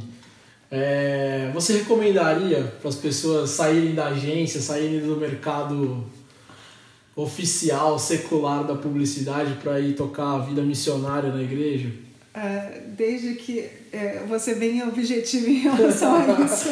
É, 0.71 1.51
você 1.53 1.73
recomendaria 1.77 2.63
para 2.81 2.89
as 2.89 2.95
pessoas 2.95 3.51
saírem 3.51 3.93
da 3.93 4.07
agência, 4.07 4.59
saírem 4.59 4.99
do 4.99 5.15
mercado 5.15 6.03
oficial, 7.15 7.97
secular 7.99 8.63
da 8.63 8.75
publicidade 8.75 9.53
para 9.61 9.79
ir 9.79 9.93
tocar 9.93 10.35
a 10.35 10.39
vida 10.39 10.61
missionária 10.63 11.31
na 11.31 11.41
igreja? 11.41 11.89
É, 12.33 12.81
desde 12.87 13.35
que 13.35 13.69
é, 13.93 14.23
você 14.27 14.55
bem 14.55 14.83
objetivo 14.83 15.47
em 15.47 15.59
relação 15.59 16.15
a 16.15 16.41
isso. 16.41 16.69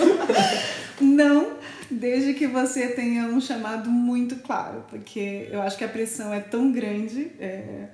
Não, 0.99 1.54
desde 1.89 2.34
que 2.34 2.47
você 2.47 2.89
tenha 2.89 3.28
um 3.28 3.39
chamado 3.39 3.89
muito 3.89 4.38
claro, 4.38 4.84
porque 4.89 5.47
eu 5.52 5.62
acho 5.62 5.78
que 5.78 5.84
a 5.84 5.88
pressão 5.88 6.34
é 6.34 6.39
tão 6.39 6.71
grande, 6.71 7.32
é, 7.39 7.88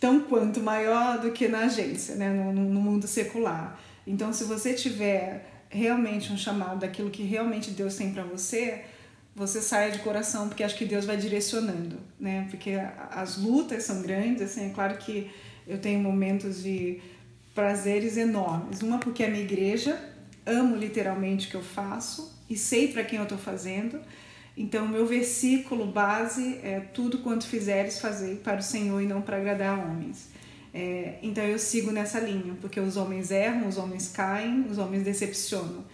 tão 0.00 0.20
quanto 0.20 0.60
maior 0.60 1.20
do 1.20 1.32
que 1.32 1.48
na 1.48 1.60
agência, 1.60 2.14
né, 2.14 2.30
no, 2.30 2.52
no 2.52 2.80
mundo 2.80 3.06
secular. 3.06 3.78
Então, 4.06 4.32
se 4.32 4.44
você 4.44 4.74
tiver 4.74 5.64
realmente 5.68 6.32
um 6.32 6.38
chamado 6.38 6.80
daquilo 6.80 7.10
que 7.10 7.22
realmente 7.22 7.70
Deus 7.70 7.96
tem 7.96 8.12
para 8.12 8.22
você, 8.22 8.84
você 9.34 9.60
saia 9.60 9.92
de 9.92 9.98
coração, 10.00 10.48
porque 10.48 10.64
acho 10.64 10.76
que 10.76 10.84
Deus 10.84 11.04
vai 11.04 11.16
direcionando, 11.16 11.98
né? 12.18 12.46
Porque 12.50 12.72
as 13.10 13.36
lutas 13.36 13.84
são 13.84 14.02
grandes, 14.02 14.42
assim, 14.42 14.70
é 14.70 14.70
claro 14.70 14.96
que 14.96 15.30
eu 15.66 15.78
tenho 15.78 16.00
momentos 16.00 16.62
de 16.62 17.00
prazeres 17.54 18.16
enormes. 18.16 18.82
Uma 18.82 18.98
porque 18.98 19.22
é 19.22 19.28
minha 19.28 19.44
igreja, 19.44 20.00
amo 20.44 20.74
literalmente 20.74 21.46
o 21.46 21.50
que 21.50 21.56
eu 21.56 21.62
faço 21.62 22.36
e 22.48 22.56
sei 22.56 22.88
para 22.88 23.04
quem 23.04 23.18
eu 23.18 23.24
estou 23.24 23.38
fazendo. 23.38 24.00
Então, 24.60 24.88
meu 24.88 25.06
versículo 25.06 25.86
base 25.86 26.58
é 26.64 26.80
tudo 26.92 27.18
quanto 27.18 27.46
fizeres 27.46 28.00
fazer 28.00 28.40
para 28.42 28.58
o 28.58 28.62
Senhor 28.62 29.00
e 29.00 29.06
não 29.06 29.22
para 29.22 29.36
agradar 29.36 29.78
homens. 29.78 30.30
É, 30.74 31.14
então 31.22 31.44
eu 31.44 31.60
sigo 31.60 31.92
nessa 31.92 32.18
linha, 32.18 32.56
porque 32.60 32.80
os 32.80 32.96
homens 32.96 33.30
erram, 33.30 33.68
os 33.68 33.78
homens 33.78 34.08
caem, 34.08 34.66
os 34.68 34.76
homens 34.76 35.04
decepcionam. 35.04 35.84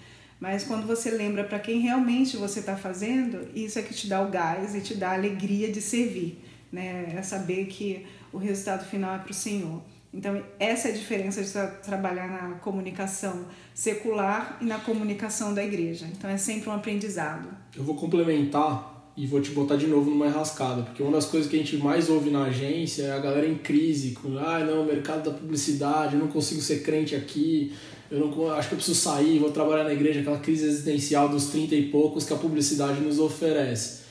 Mas 0.40 0.64
quando 0.64 0.86
você 0.86 1.10
lembra 1.10 1.44
para 1.44 1.58
quem 1.58 1.80
realmente 1.80 2.38
você 2.38 2.60
está 2.60 2.74
fazendo, 2.74 3.48
isso 3.54 3.78
é 3.78 3.82
que 3.82 3.92
te 3.92 4.08
dá 4.08 4.22
o 4.22 4.30
gás 4.30 4.74
e 4.74 4.80
te 4.80 4.94
dá 4.94 5.10
a 5.10 5.14
alegria 5.14 5.70
de 5.70 5.82
servir, 5.82 6.42
né? 6.72 7.12
É 7.16 7.22
saber 7.22 7.66
que 7.66 8.06
o 8.32 8.38
resultado 8.38 8.84
final 8.86 9.14
é 9.14 9.18
para 9.18 9.30
o 9.30 9.34
Senhor. 9.34 9.82
Então, 10.14 10.40
essa 10.60 10.88
é 10.88 10.92
a 10.92 10.94
diferença 10.94 11.42
de 11.42 11.50
tra 11.50 11.66
trabalhar 11.66 12.28
na 12.28 12.54
comunicação 12.58 13.46
secular 13.74 14.58
e 14.62 14.64
na 14.64 14.78
comunicação 14.78 15.52
da 15.52 15.64
igreja. 15.64 16.06
Então, 16.16 16.30
é 16.30 16.36
sempre 16.36 16.70
um 16.70 16.72
aprendizado. 16.72 17.48
Eu 17.76 17.82
vou 17.82 17.96
complementar 17.96 18.94
e 19.16 19.26
vou 19.26 19.40
te 19.40 19.50
botar 19.50 19.74
de 19.74 19.88
novo 19.88 20.10
numa 20.10 20.26
enrascada, 20.26 20.82
porque 20.82 21.02
uma 21.02 21.12
das 21.12 21.26
coisas 21.26 21.50
que 21.50 21.56
a 21.56 21.58
gente 21.58 21.76
mais 21.76 22.08
ouve 22.08 22.30
na 22.30 22.44
agência 22.44 23.02
é 23.04 23.12
a 23.12 23.18
galera 23.18 23.48
em 23.48 23.56
crise, 23.56 24.12
com, 24.12 24.38
ah, 24.38 24.60
não, 24.60 24.84
mercado 24.84 25.30
da 25.30 25.36
publicidade, 25.36 26.14
eu 26.14 26.20
não 26.20 26.28
consigo 26.28 26.60
ser 26.60 26.82
crente 26.82 27.14
aqui, 27.14 27.72
eu 28.10 28.20
não 28.20 28.52
acho 28.52 28.68
que 28.68 28.74
eu 28.74 28.78
preciso 28.78 29.00
sair, 29.00 29.38
vou 29.38 29.50
trabalhar 29.50 29.84
na 29.84 29.92
igreja, 29.92 30.20
aquela 30.20 30.38
crise 30.38 30.66
existencial 30.66 31.28
dos 31.28 31.46
30 31.46 31.74
e 31.74 31.90
poucos 31.90 32.24
que 32.24 32.32
a 32.32 32.36
publicidade 32.36 33.00
nos 33.00 33.18
oferece. 33.18 34.03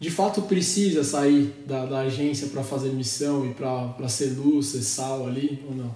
De 0.00 0.10
fato 0.10 0.40
precisa 0.42 1.04
sair 1.04 1.52
da, 1.66 1.84
da 1.84 2.00
agência 2.00 2.48
para 2.48 2.64
fazer 2.64 2.88
missão 2.88 3.44
e 3.44 3.52
para 3.52 4.08
ser 4.08 4.30
luz, 4.30 4.68
ser 4.68 4.82
sal 4.82 5.28
ali 5.28 5.62
ou 5.68 5.74
não? 5.74 5.94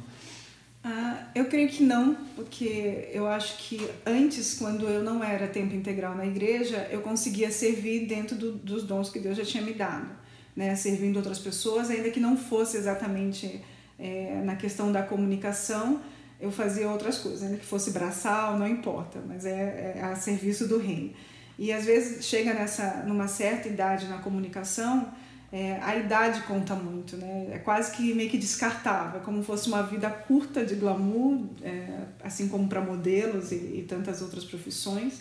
Ah, 0.84 1.28
eu 1.34 1.46
creio 1.46 1.70
que 1.70 1.82
não, 1.82 2.14
porque 2.36 3.08
eu 3.10 3.26
acho 3.26 3.56
que 3.56 3.80
antes, 4.04 4.58
quando 4.58 4.86
eu 4.86 5.02
não 5.02 5.24
era 5.24 5.46
tempo 5.46 5.74
integral 5.74 6.14
na 6.14 6.26
igreja, 6.26 6.86
eu 6.90 7.00
conseguia 7.00 7.50
servir 7.50 8.06
dentro 8.06 8.36
do, 8.36 8.52
dos 8.52 8.82
dons 8.82 9.08
que 9.08 9.18
Deus 9.18 9.38
já 9.38 9.44
tinha 9.46 9.62
me 9.62 9.72
dado, 9.72 10.10
né? 10.54 10.76
servindo 10.76 11.16
outras 11.16 11.38
pessoas, 11.38 11.88
ainda 11.88 12.10
que 12.10 12.20
não 12.20 12.36
fosse 12.36 12.76
exatamente 12.76 13.62
é, 13.98 14.42
na 14.44 14.56
questão 14.56 14.92
da 14.92 15.02
comunicação, 15.02 16.02
eu 16.38 16.52
fazia 16.52 16.90
outras 16.90 17.16
coisas, 17.16 17.42
ainda 17.42 17.56
que 17.56 17.64
fosse 17.64 17.90
braçal, 17.92 18.58
não 18.58 18.68
importa, 18.68 19.18
mas 19.26 19.46
é, 19.46 19.94
é 19.96 20.02
a 20.02 20.14
serviço 20.14 20.68
do 20.68 20.76
reino. 20.76 21.14
E 21.58 21.72
às 21.72 21.84
vezes 21.84 22.24
chega 22.24 22.52
nessa, 22.52 23.04
numa 23.06 23.28
certa 23.28 23.68
idade 23.68 24.06
na 24.06 24.18
comunicação, 24.18 25.08
é, 25.52 25.78
a 25.82 25.96
idade 25.96 26.40
conta 26.42 26.74
muito, 26.74 27.16
né? 27.16 27.50
É 27.52 27.58
quase 27.58 27.92
que 27.92 28.12
meio 28.12 28.28
que 28.28 28.36
descartável, 28.36 29.20
como 29.20 29.40
fosse 29.40 29.68
uma 29.68 29.82
vida 29.82 30.10
curta 30.10 30.64
de 30.64 30.74
glamour, 30.74 31.44
é, 31.62 31.86
assim 32.24 32.48
como 32.48 32.66
para 32.66 32.80
modelos 32.80 33.52
e, 33.52 33.54
e, 33.54 33.86
tantas 33.88 34.20
outras 34.20 34.44
profissões. 34.44 35.20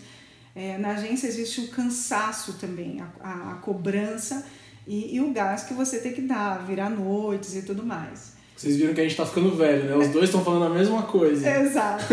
É, 0.55 0.77
na 0.79 0.91
agência 0.91 1.27
existe 1.27 1.61
o 1.61 1.67
cansaço 1.67 2.53
também, 2.53 2.99
a, 2.99 3.09
a, 3.21 3.51
a 3.51 3.55
cobrança 3.55 4.43
e, 4.87 5.15
e, 5.15 5.21
o 5.21 5.31
gás 5.31 5.63
que 5.63 5.73
você 5.73 5.99
tem 5.99 6.13
que 6.13 6.21
dar, 6.21 6.65
virar 6.65 6.89
noites 6.89 7.55
e 7.55 7.61
tudo 7.61 7.85
mais. 7.85 8.33
Vocês 8.55 8.75
viram 8.77 8.93
que 8.93 9.01
a 9.01 9.03
gente 9.03 9.11
está 9.11 9.25
ficando 9.25 9.55
velho, 9.55 9.85
né? 9.85 9.95
Os 9.95 10.09
dois 10.09 10.25
estão 10.25 10.43
falando 10.43 10.65
a 10.65 10.69
mesma 10.69 11.03
coisa. 11.03 11.47
Exato. 11.47 12.05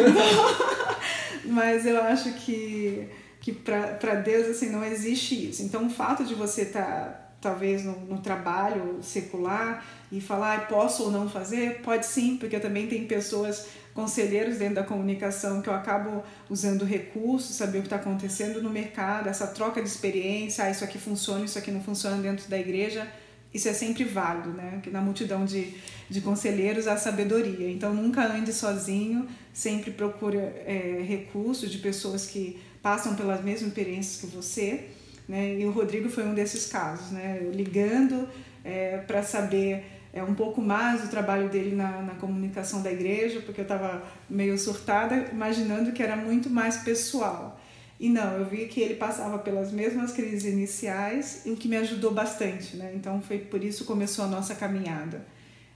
Mas 1.45 1.87
eu 1.87 2.01
acho 2.03 2.33
que, 2.35 3.07
que 3.40 3.53
para 3.53 4.14
Deus 4.16 4.48
assim 4.48 4.70
não 4.70 4.85
existe 4.85 5.50
isso. 5.50 5.62
Então 5.62 5.87
o 5.87 5.90
fato 5.90 6.24
de 6.24 6.35
você 6.35 6.62
estar 6.62 6.83
tá 6.83 7.31
talvez 7.40 7.85
no, 7.85 7.98
no, 8.00 8.18
trabalho 8.18 8.98
secular 9.03 9.85
e 10.12 10.20
falar 10.20 10.59
ah, 10.59 10.61
posso 10.62 11.05
ou 11.05 11.11
não 11.11 11.29
fazer? 11.29 11.81
Pode 11.81 12.05
sim, 12.05 12.37
porque 12.37 12.57
eu 12.57 12.61
também 12.61 12.87
tenho 12.87 13.07
pessoas, 13.07 13.68
conselheiros 13.94 14.59
dentro 14.59 14.74
da 14.74 14.83
comunicação, 14.83 15.62
que 15.62 15.68
eu 15.68 15.74
acabo 15.74 16.22
usando 16.50 16.85
recursos, 16.85 17.57
saber 17.57 17.79
o 17.79 17.81
que 17.81 17.87
está 17.87 17.96
acontecendo 17.96 18.62
no 18.62 18.68
mercado, 18.68 19.29
essa 19.29 19.46
troca 19.46 19.81
de 19.81 19.88
experiência, 19.88 20.64
ah, 20.64 20.70
isso 20.70 20.85
aqui 20.85 20.98
funciona, 20.98 21.44
isso 21.44 21.59
aqui 21.59 21.70
não 21.70 21.83
funciona 21.83 22.20
dentro 22.20 22.48
da 22.48 22.59
igreja. 22.59 23.11
Isso 23.53 23.68
é 23.68 23.72
sempre 23.72 24.05
válido, 24.05 24.50
né? 24.50 24.79
Que 24.81 24.90
na 24.90 25.00
multidão 25.00 25.44
de, 25.44 25.74
de 26.09 26.20
conselheiros 26.20 26.87
há 26.87 26.96
sabedoria. 26.96 27.68
Então 27.68 27.92
nunca 27.92 28.24
ande 28.24 28.53
sozinho, 28.53 29.26
sempre 29.53 29.90
procure 29.90 30.37
é, 30.37 31.05
recursos 31.05 31.68
de 31.68 31.79
pessoas 31.79 32.26
que 32.26 32.61
passam 32.83 33.14
pelas 33.14 33.43
mesmas 33.43 33.69
experiências 33.69 34.21
que 34.21 34.27
você 34.27 34.88
né? 35.31 35.61
E 35.61 35.64
o 35.64 35.71
Rodrigo 35.71 36.09
foi 36.09 36.25
um 36.25 36.35
desses 36.35 36.66
casos, 36.66 37.12
né? 37.12 37.38
Eu 37.40 37.53
ligando 37.53 38.29
é, 38.64 38.99
para 38.99 39.23
saber 39.23 39.85
é, 40.12 40.25
um 40.25 40.35
pouco 40.35 40.61
mais 40.61 41.03
do 41.03 41.09
trabalho 41.09 41.49
dele 41.49 41.77
na, 41.77 42.03
na 42.03 42.14
comunicação 42.16 42.83
da 42.83 42.90
igreja, 42.90 43.40
porque 43.40 43.61
eu 43.61 43.62
estava 43.62 44.03
meio 44.29 44.59
surtada, 44.59 45.29
imaginando 45.31 45.93
que 45.93 46.03
era 46.03 46.16
muito 46.16 46.51
mais 46.51 46.79
pessoal. 46.79 47.61
E 48.01 48.09
não, 48.09 48.38
eu 48.38 48.45
vi 48.45 48.66
que 48.66 48.81
ele 48.81 48.97
passava 48.97 49.38
pelas 49.38 49.71
mesmas 49.71 50.11
crises 50.11 50.53
iniciais, 50.53 51.43
o 51.47 51.55
que 51.55 51.69
me 51.69 51.77
ajudou 51.77 52.12
bastante, 52.12 52.77
né? 52.77 52.90
Então 52.97 53.23
foi 53.23 53.38
por 53.38 53.62
isso 53.62 53.83
que 53.83 53.87
começou 53.87 54.25
a 54.25 54.29
nossa 54.29 54.57
caminhada. 54.57 55.25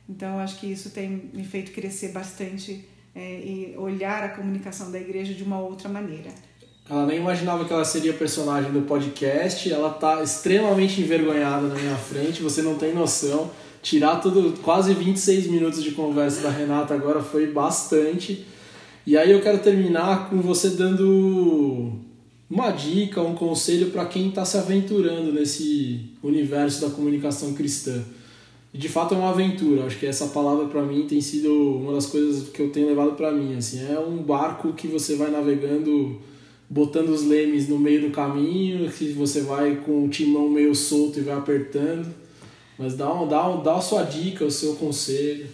Então 0.09 0.40
acho 0.40 0.59
que 0.59 0.67
isso 0.67 0.90
tem 0.90 1.31
me 1.33 1.45
feito 1.45 1.71
crescer 1.71 2.09
bastante 2.09 2.85
é, 3.14 3.38
e 3.38 3.75
olhar 3.79 4.25
a 4.25 4.31
comunicação 4.31 4.90
da 4.90 4.99
igreja 4.99 5.33
de 5.33 5.45
uma 5.45 5.61
outra 5.61 5.88
maneira. 5.88 6.31
Ela 6.88 7.07
nem 7.07 7.18
imaginava 7.18 7.64
que 7.64 7.73
ela 7.73 7.85
seria 7.85 8.12
personagem 8.12 8.70
do 8.70 8.83
podcast. 8.83 9.73
Ela 9.73 9.90
tá 9.90 10.23
extremamente 10.23 11.01
envergonhada 11.01 11.66
na 11.66 11.75
minha 11.75 11.97
frente, 11.97 12.42
você 12.42 12.61
não 12.61 12.77
tem 12.77 12.94
noção. 12.94 13.51
Tirar 13.83 14.16
tudo, 14.16 14.55
quase 14.62 14.92
26 14.92 15.47
minutos 15.47 15.83
de 15.83 15.92
conversa 15.92 16.42
da 16.42 16.51
Renata 16.51 16.94
agora 16.94 17.23
foi 17.23 17.47
bastante. 17.47 18.47
E 19.07 19.16
aí 19.16 19.31
eu 19.31 19.40
quero 19.40 19.59
terminar 19.59 20.29
com 20.29 20.40
você 20.40 20.70
dando 20.70 21.92
uma 22.51 22.70
dica, 22.70 23.20
um 23.20 23.35
conselho 23.35 23.90
para 23.90 24.05
quem 24.05 24.29
está 24.29 24.44
se 24.44 24.57
aventurando 24.57 25.33
nesse 25.33 26.11
universo 26.23 26.83
da 26.83 26.90
comunicação 26.94 27.55
cristã. 27.55 28.03
E 28.73 28.79
de 28.79 28.88
fato 28.88 29.14
é 29.14 29.18
uma 29.18 29.31
aventura. 29.31 29.85
Acho 29.87 29.99
que 29.99 30.07
essa 30.07 30.27
palavra 30.29 30.66
para 30.66 30.83
mim 30.83 31.07
tem 31.07 31.20
sido 31.20 31.51
uma 31.79 31.94
das 31.94 32.07
coisas 32.07 32.49
que 32.49 32.61
eu 32.61 32.70
tenho 32.70 32.88
levado 32.88 33.12
para 33.12 33.33
mim. 33.33 33.57
Assim, 33.57 33.87
é 33.90 33.99
um 33.99 34.18
barco 34.18 34.73
que 34.73 34.87
você 34.87 35.16
vai 35.16 35.31
navegando 35.31 36.20
botando 36.68 37.11
os 37.11 37.22
lemes 37.22 37.68
no 37.68 37.79
meio 37.79 38.03
do 38.03 38.11
caminho, 38.11 38.90
que 38.90 39.12
você 39.12 39.42
vai 39.42 39.77
com 39.77 40.05
o 40.05 40.09
timão 40.09 40.48
meio 40.48 40.74
solto 40.74 41.18
e 41.18 41.22
vai 41.22 41.37
apertando. 41.37 42.14
Mas 42.79 42.96
dá, 42.96 43.12
um, 43.12 43.29
dá, 43.29 43.48
um, 43.48 43.62
dá 43.62 43.77
a 43.77 43.81
sua 43.81 44.03
dica, 44.03 44.44
o 44.44 44.50
seu 44.50 44.74
conselho. 44.77 45.48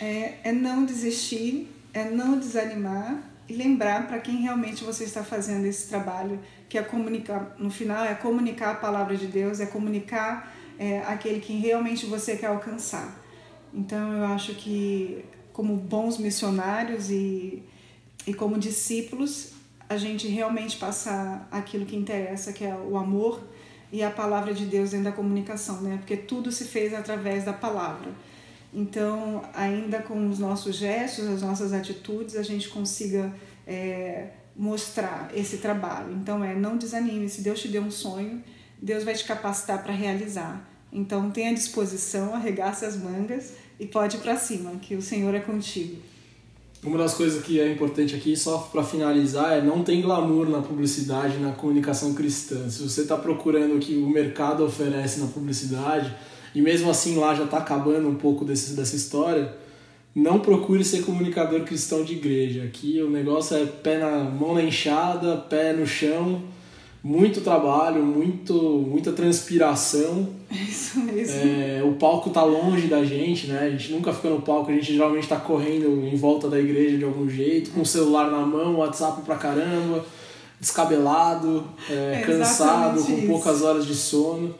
É, 0.00 0.34
é 0.44 0.52
não 0.52 0.84
desistir, 0.84 1.68
é 1.92 2.10
não 2.10 2.38
desanimar 2.38 3.30
e 3.48 3.52
lembrar 3.52 4.06
para 4.06 4.18
quem 4.18 4.36
realmente 4.36 4.84
você 4.84 5.04
está 5.04 5.22
fazendo 5.22 5.66
esse 5.66 5.88
trabalho, 5.88 6.38
que 6.68 6.78
é 6.78 6.82
comunicar, 6.82 7.56
no 7.58 7.70
final 7.70 8.04
é 8.04 8.14
comunicar 8.14 8.70
a 8.70 8.74
palavra 8.74 9.16
de 9.16 9.26
Deus, 9.26 9.60
é 9.60 9.66
comunicar 9.66 10.54
é, 10.78 11.00
aquele 11.00 11.40
que 11.40 11.52
realmente 11.54 12.06
você 12.06 12.36
quer 12.36 12.46
alcançar. 12.46 13.20
Então 13.74 14.12
eu 14.12 14.24
acho 14.24 14.54
que 14.54 15.24
como 15.52 15.76
bons 15.76 16.16
missionários 16.18 17.10
e, 17.10 17.62
e 18.26 18.32
como 18.32 18.58
discípulos, 18.58 19.52
a 19.90 19.96
gente 19.96 20.28
realmente 20.28 20.76
passar 20.76 21.48
aquilo 21.50 21.84
que 21.84 21.96
interessa, 21.96 22.52
que 22.52 22.64
é 22.64 22.72
o 22.72 22.96
amor 22.96 23.42
e 23.90 24.04
a 24.04 24.10
palavra 24.10 24.54
de 24.54 24.64
Deus 24.64 24.92
dentro 24.92 25.06
da 25.06 25.12
comunicação, 25.12 25.80
né? 25.80 25.96
Porque 25.96 26.16
tudo 26.16 26.52
se 26.52 26.64
fez 26.66 26.94
através 26.94 27.44
da 27.44 27.52
palavra. 27.52 28.08
Então, 28.72 29.42
ainda 29.52 30.00
com 30.00 30.30
os 30.30 30.38
nossos 30.38 30.76
gestos, 30.76 31.26
as 31.26 31.42
nossas 31.42 31.72
atitudes, 31.72 32.36
a 32.36 32.42
gente 32.44 32.68
consiga 32.68 33.34
é, 33.66 34.28
mostrar 34.54 35.28
esse 35.34 35.56
trabalho. 35.56 36.12
Então, 36.12 36.44
é 36.44 36.54
não 36.54 36.76
desanime. 36.76 37.28
Se 37.28 37.40
Deus 37.40 37.60
te 37.60 37.66
deu 37.66 37.82
um 37.82 37.90
sonho, 37.90 38.44
Deus 38.80 39.02
vai 39.02 39.14
te 39.14 39.24
capacitar 39.24 39.82
para 39.82 39.92
realizar. 39.92 40.70
Então, 40.92 41.32
tenha 41.32 41.52
disposição, 41.52 42.32
arregace 42.32 42.84
as 42.84 42.96
mangas 42.96 43.54
e 43.80 43.86
pode 43.86 44.18
ir 44.18 44.20
para 44.20 44.36
cima, 44.36 44.70
que 44.76 44.94
o 44.94 45.02
Senhor 45.02 45.34
é 45.34 45.40
contigo. 45.40 46.00
Uma 46.82 46.96
das 46.96 47.12
coisas 47.12 47.42
que 47.44 47.60
é 47.60 47.70
importante 47.70 48.14
aqui, 48.14 48.34
só 48.34 48.56
para 48.56 48.82
finalizar, 48.82 49.52
é 49.52 49.60
não 49.60 49.84
tem 49.84 50.00
glamour 50.00 50.48
na 50.48 50.62
publicidade, 50.62 51.36
na 51.36 51.52
comunicação 51.52 52.14
cristã. 52.14 52.70
Se 52.70 52.82
você 52.82 53.02
está 53.02 53.18
procurando 53.18 53.76
o 53.76 53.78
que 53.78 53.96
o 53.96 54.08
mercado 54.08 54.64
oferece 54.64 55.20
na 55.20 55.26
publicidade, 55.26 56.10
e 56.54 56.62
mesmo 56.62 56.90
assim 56.90 57.16
lá 57.16 57.34
já 57.34 57.44
está 57.44 57.58
acabando 57.58 58.08
um 58.08 58.14
pouco 58.14 58.46
desse, 58.46 58.72
dessa 58.72 58.96
história, 58.96 59.54
não 60.14 60.40
procure 60.40 60.82
ser 60.82 61.02
comunicador 61.02 61.64
cristão 61.64 62.02
de 62.02 62.14
igreja. 62.14 62.64
Aqui 62.64 63.02
o 63.02 63.10
negócio 63.10 63.58
é 63.58 63.66
pé 63.66 63.98
na 63.98 64.24
mão 64.24 64.54
na 64.54 64.62
enxada, 64.62 65.36
pé 65.36 65.74
no 65.74 65.86
chão 65.86 66.42
muito 67.02 67.40
trabalho, 67.40 68.04
muito, 68.04 68.54
muita 68.54 69.12
transpiração. 69.12 70.28
Isso 70.50 71.00
mesmo. 71.00 71.34
É, 71.34 71.82
o 71.82 71.92
palco 71.92 72.30
tá 72.30 72.42
longe 72.42 72.88
da 72.88 73.02
gente, 73.04 73.46
né? 73.46 73.60
A 73.60 73.70
gente 73.70 73.92
nunca 73.92 74.12
fica 74.12 74.28
no 74.28 74.42
palco, 74.42 74.70
a 74.70 74.74
gente 74.74 74.92
geralmente 74.92 75.26
tá 75.26 75.36
correndo 75.36 76.06
em 76.06 76.16
volta 76.16 76.48
da 76.48 76.58
igreja 76.58 76.98
de 76.98 77.04
algum 77.04 77.28
jeito, 77.28 77.70
com 77.70 77.80
o 77.80 77.86
celular 77.86 78.30
na 78.30 78.40
mão, 78.40 78.76
WhatsApp 78.76 79.22
pra 79.22 79.36
caramba, 79.36 80.04
descabelado, 80.60 81.64
é, 81.88 82.20
é 82.20 82.22
cansado, 82.22 83.02
com 83.02 83.12
isso. 83.12 83.26
poucas 83.26 83.62
horas 83.62 83.86
de 83.86 83.94
sono. 83.94 84.54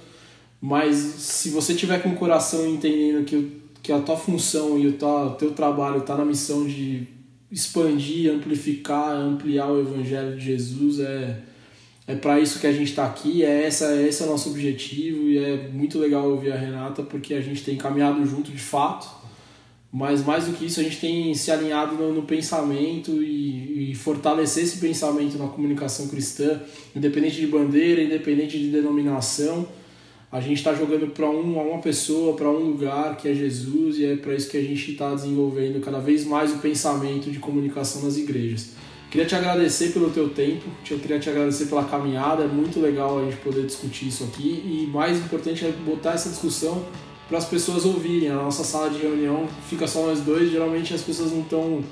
Mas 0.60 0.96
se 0.96 1.50
você 1.50 1.74
tiver 1.74 2.02
com 2.02 2.10
o 2.10 2.16
coração 2.16 2.66
entendendo 2.66 3.24
que, 3.24 3.60
que 3.82 3.92
a 3.92 3.98
tua 3.98 4.16
função 4.16 4.78
e 4.78 4.86
o 4.86 4.92
teu, 4.92 5.36
teu 5.38 5.50
trabalho 5.52 6.00
tá 6.02 6.16
na 6.16 6.24
missão 6.24 6.66
de 6.66 7.06
expandir, 7.50 8.32
amplificar, 8.32 9.10
ampliar 9.10 9.70
o 9.70 9.80
evangelho 9.80 10.36
de 10.36 10.44
Jesus, 10.44 11.00
é 11.00 11.40
é 12.10 12.16
para 12.16 12.40
isso 12.40 12.58
que 12.58 12.66
a 12.66 12.72
gente 12.72 12.90
está 12.90 13.06
aqui, 13.06 13.44
é 13.44 13.66
essa, 13.66 13.94
esse 14.02 14.20
é 14.20 14.26
o 14.26 14.30
nosso 14.30 14.50
objetivo 14.50 15.28
e 15.28 15.38
é 15.38 15.68
muito 15.68 15.96
legal 15.96 16.28
ouvir 16.28 16.52
a 16.52 16.56
Renata 16.56 17.04
porque 17.04 17.34
a 17.34 17.40
gente 17.40 17.62
tem 17.62 17.76
caminhado 17.76 18.26
junto 18.26 18.50
de 18.50 18.58
fato, 18.58 19.08
mas 19.92 20.24
mais 20.24 20.46
do 20.46 20.52
que 20.52 20.66
isso 20.66 20.80
a 20.80 20.82
gente 20.82 20.98
tem 20.98 21.32
se 21.34 21.52
alinhado 21.52 21.94
no, 21.94 22.12
no 22.12 22.22
pensamento 22.22 23.22
e, 23.22 23.92
e, 23.92 23.94
fortalecer 23.94 24.64
esse 24.64 24.78
pensamento 24.78 25.38
na 25.38 25.46
comunicação 25.46 26.08
cristã, 26.08 26.60
independente 26.96 27.40
de 27.40 27.46
bandeira, 27.46 28.02
independente 28.02 28.58
de 28.58 28.70
denominação, 28.70 29.68
a 30.32 30.40
gente 30.40 30.58
está 30.58 30.74
jogando 30.74 31.12
para 31.12 31.30
um, 31.30 31.58
uma 31.58 31.80
pessoa, 31.80 32.36
para 32.36 32.50
um 32.50 32.70
lugar 32.70 33.16
que 33.18 33.28
é 33.28 33.34
Jesus, 33.34 33.98
e 33.98 34.04
é 34.04 34.16
para 34.16 34.34
isso 34.34 34.50
que 34.50 34.56
a 34.56 34.62
gente 34.62 34.90
está 34.90 35.14
desenvolvendo 35.14 35.80
cada 35.80 36.00
vez 36.00 36.24
mais 36.24 36.52
o 36.52 36.58
pensamento 36.58 37.30
de 37.30 37.38
comunicação 37.38 38.02
nas 38.02 38.16
igrejas. 38.16 38.79
Queria 39.10 39.26
te 39.26 39.34
agradecer 39.34 39.88
pelo 39.92 40.08
teu 40.10 40.28
tempo, 40.28 40.66
eu 40.88 40.98
queria 41.00 41.18
te 41.18 41.28
agradecer 41.28 41.66
pela 41.66 41.82
caminhada, 41.82 42.44
é 42.44 42.46
muito 42.46 42.78
legal 42.78 43.18
a 43.18 43.24
gente 43.24 43.38
poder 43.38 43.66
discutir 43.66 44.06
isso 44.06 44.22
aqui 44.22 44.62
e 44.64 44.88
mais 44.92 45.18
importante 45.18 45.64
é 45.64 45.72
botar 45.72 46.12
essa 46.12 46.28
discussão 46.28 46.86
para 47.28 47.38
as 47.38 47.44
pessoas 47.44 47.84
ouvirem. 47.84 48.28
A 48.28 48.36
nossa 48.36 48.62
sala 48.62 48.88
de 48.88 48.98
reunião 48.98 49.48
fica 49.68 49.88
só 49.88 50.06
nós 50.06 50.20
dois, 50.20 50.52
geralmente 50.52 50.94
as 50.94 51.02
pessoas 51.02 51.32
não 51.32 51.40
estão 51.40 51.82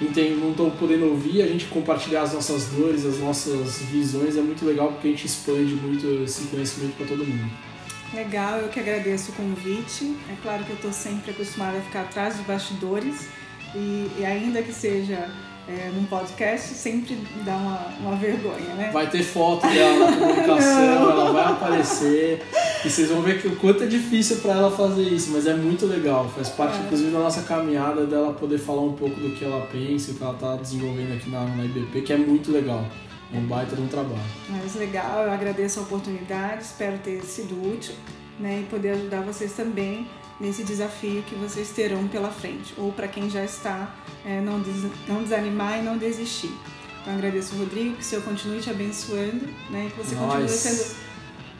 não 0.00 0.50
estão 0.50 0.70
podendo 0.70 1.06
ouvir, 1.06 1.42
a 1.42 1.46
gente 1.46 1.66
compartilhar 1.66 2.22
as 2.22 2.32
nossas 2.32 2.66
dores, 2.66 3.04
as 3.04 3.18
nossas 3.18 3.78
visões, 3.90 4.36
é 4.36 4.40
muito 4.40 4.64
legal 4.64 4.92
porque 4.92 5.08
a 5.08 5.10
gente 5.10 5.26
expande 5.26 5.74
muito 5.74 6.22
esse 6.22 6.46
conhecimento 6.48 6.96
para 6.96 7.06
todo 7.06 7.24
mundo. 7.24 7.50
Legal, 8.12 8.58
eu 8.58 8.68
que 8.68 8.78
agradeço 8.78 9.32
o 9.32 9.34
convite. 9.34 10.16
É 10.30 10.36
claro 10.40 10.62
que 10.62 10.70
eu 10.70 10.76
estou 10.76 10.92
sempre 10.92 11.32
acostumada 11.32 11.78
a 11.78 11.80
ficar 11.80 12.02
atrás 12.02 12.36
dos 12.36 12.46
bastidores 12.46 13.26
e, 13.74 14.08
e 14.18 14.24
ainda 14.24 14.62
que 14.62 14.72
seja 14.72 15.28
é, 15.66 15.90
num 15.94 16.04
podcast 16.04 16.74
sempre 16.74 17.18
dá 17.44 17.56
uma, 17.56 17.86
uma 18.00 18.16
vergonha, 18.16 18.74
né? 18.74 18.90
Vai 18.92 19.08
ter 19.08 19.22
foto 19.22 19.66
dela 19.66 20.10
na 20.10 20.16
comunicação, 20.16 21.10
ela 21.10 21.32
vai 21.32 21.44
aparecer 21.44 22.42
e 22.84 22.90
vocês 22.90 23.08
vão 23.08 23.22
ver 23.22 23.40
que 23.40 23.48
o 23.48 23.56
quanto 23.56 23.84
é 23.84 23.86
difícil 23.86 24.38
para 24.38 24.52
ela 24.52 24.70
fazer 24.70 25.04
isso, 25.04 25.30
mas 25.32 25.46
é 25.46 25.54
muito 25.54 25.86
legal. 25.86 26.28
Faz 26.28 26.50
parte, 26.50 26.76
é. 26.76 26.80
inclusive, 26.82 27.10
da 27.10 27.18
nossa 27.18 27.42
caminhada 27.42 28.04
dela 28.06 28.34
poder 28.34 28.58
falar 28.58 28.82
um 28.82 28.92
pouco 28.92 29.18
do 29.18 29.30
que 29.30 29.44
ela 29.44 29.66
pensa, 29.66 30.12
o 30.12 30.14
que 30.14 30.22
ela 30.22 30.34
está 30.34 30.56
desenvolvendo 30.56 31.14
aqui 31.14 31.30
na, 31.30 31.44
na 31.46 31.64
IBP, 31.64 32.02
que 32.02 32.12
é 32.12 32.16
muito 32.18 32.52
legal. 32.52 32.84
É 33.32 33.38
um 33.38 33.46
baita 33.46 33.74
de 33.74 33.82
um 33.82 33.88
trabalho. 33.88 34.20
Mas 34.50 34.74
legal, 34.74 35.22
eu 35.22 35.32
agradeço 35.32 35.80
a 35.80 35.82
oportunidade, 35.82 36.62
espero 36.62 36.98
ter 36.98 37.22
sido 37.22 37.54
útil 37.72 37.94
né, 38.38 38.60
e 38.62 38.70
poder 38.70 38.90
ajudar 38.90 39.22
vocês 39.22 39.52
também 39.54 40.06
nesse 40.40 40.64
desafio 40.64 41.22
que 41.22 41.34
vocês 41.34 41.70
terão 41.70 42.08
pela 42.08 42.30
frente, 42.30 42.74
ou 42.76 42.92
para 42.92 43.08
quem 43.08 43.30
já 43.30 43.44
está, 43.44 43.94
é, 44.24 44.40
não, 44.40 44.60
des, 44.60 44.84
não 45.08 45.22
desanimar 45.22 45.78
e 45.78 45.82
não 45.82 45.96
desistir. 45.96 46.52
Então 47.02 47.14
agradeço, 47.14 47.54
Rodrigo, 47.56 47.96
que 47.96 48.02
o 48.02 48.04
Senhor 48.04 48.24
continue 48.24 48.60
te 48.60 48.70
abençoando, 48.70 49.46
né, 49.70 49.90
que 49.90 50.02
você 50.02 50.14
continue 50.14 50.48
sendo. 50.48 51.04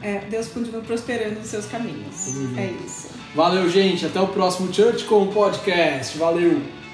É, 0.01 0.19
Deus 0.29 0.47
continue 0.47 0.81
prosperando 0.81 1.39
nos 1.39 1.47
seus 1.47 1.65
caminhos. 1.65 2.35
É 2.57 2.73
isso. 2.85 3.09
Valeu, 3.33 3.69
gente. 3.69 4.05
Até 4.05 4.19
o 4.19 4.27
próximo 4.27 4.71
Church 4.73 5.05
com 5.05 5.23
o 5.23 5.33
podcast. 5.33 6.17
Valeu! 6.17 6.84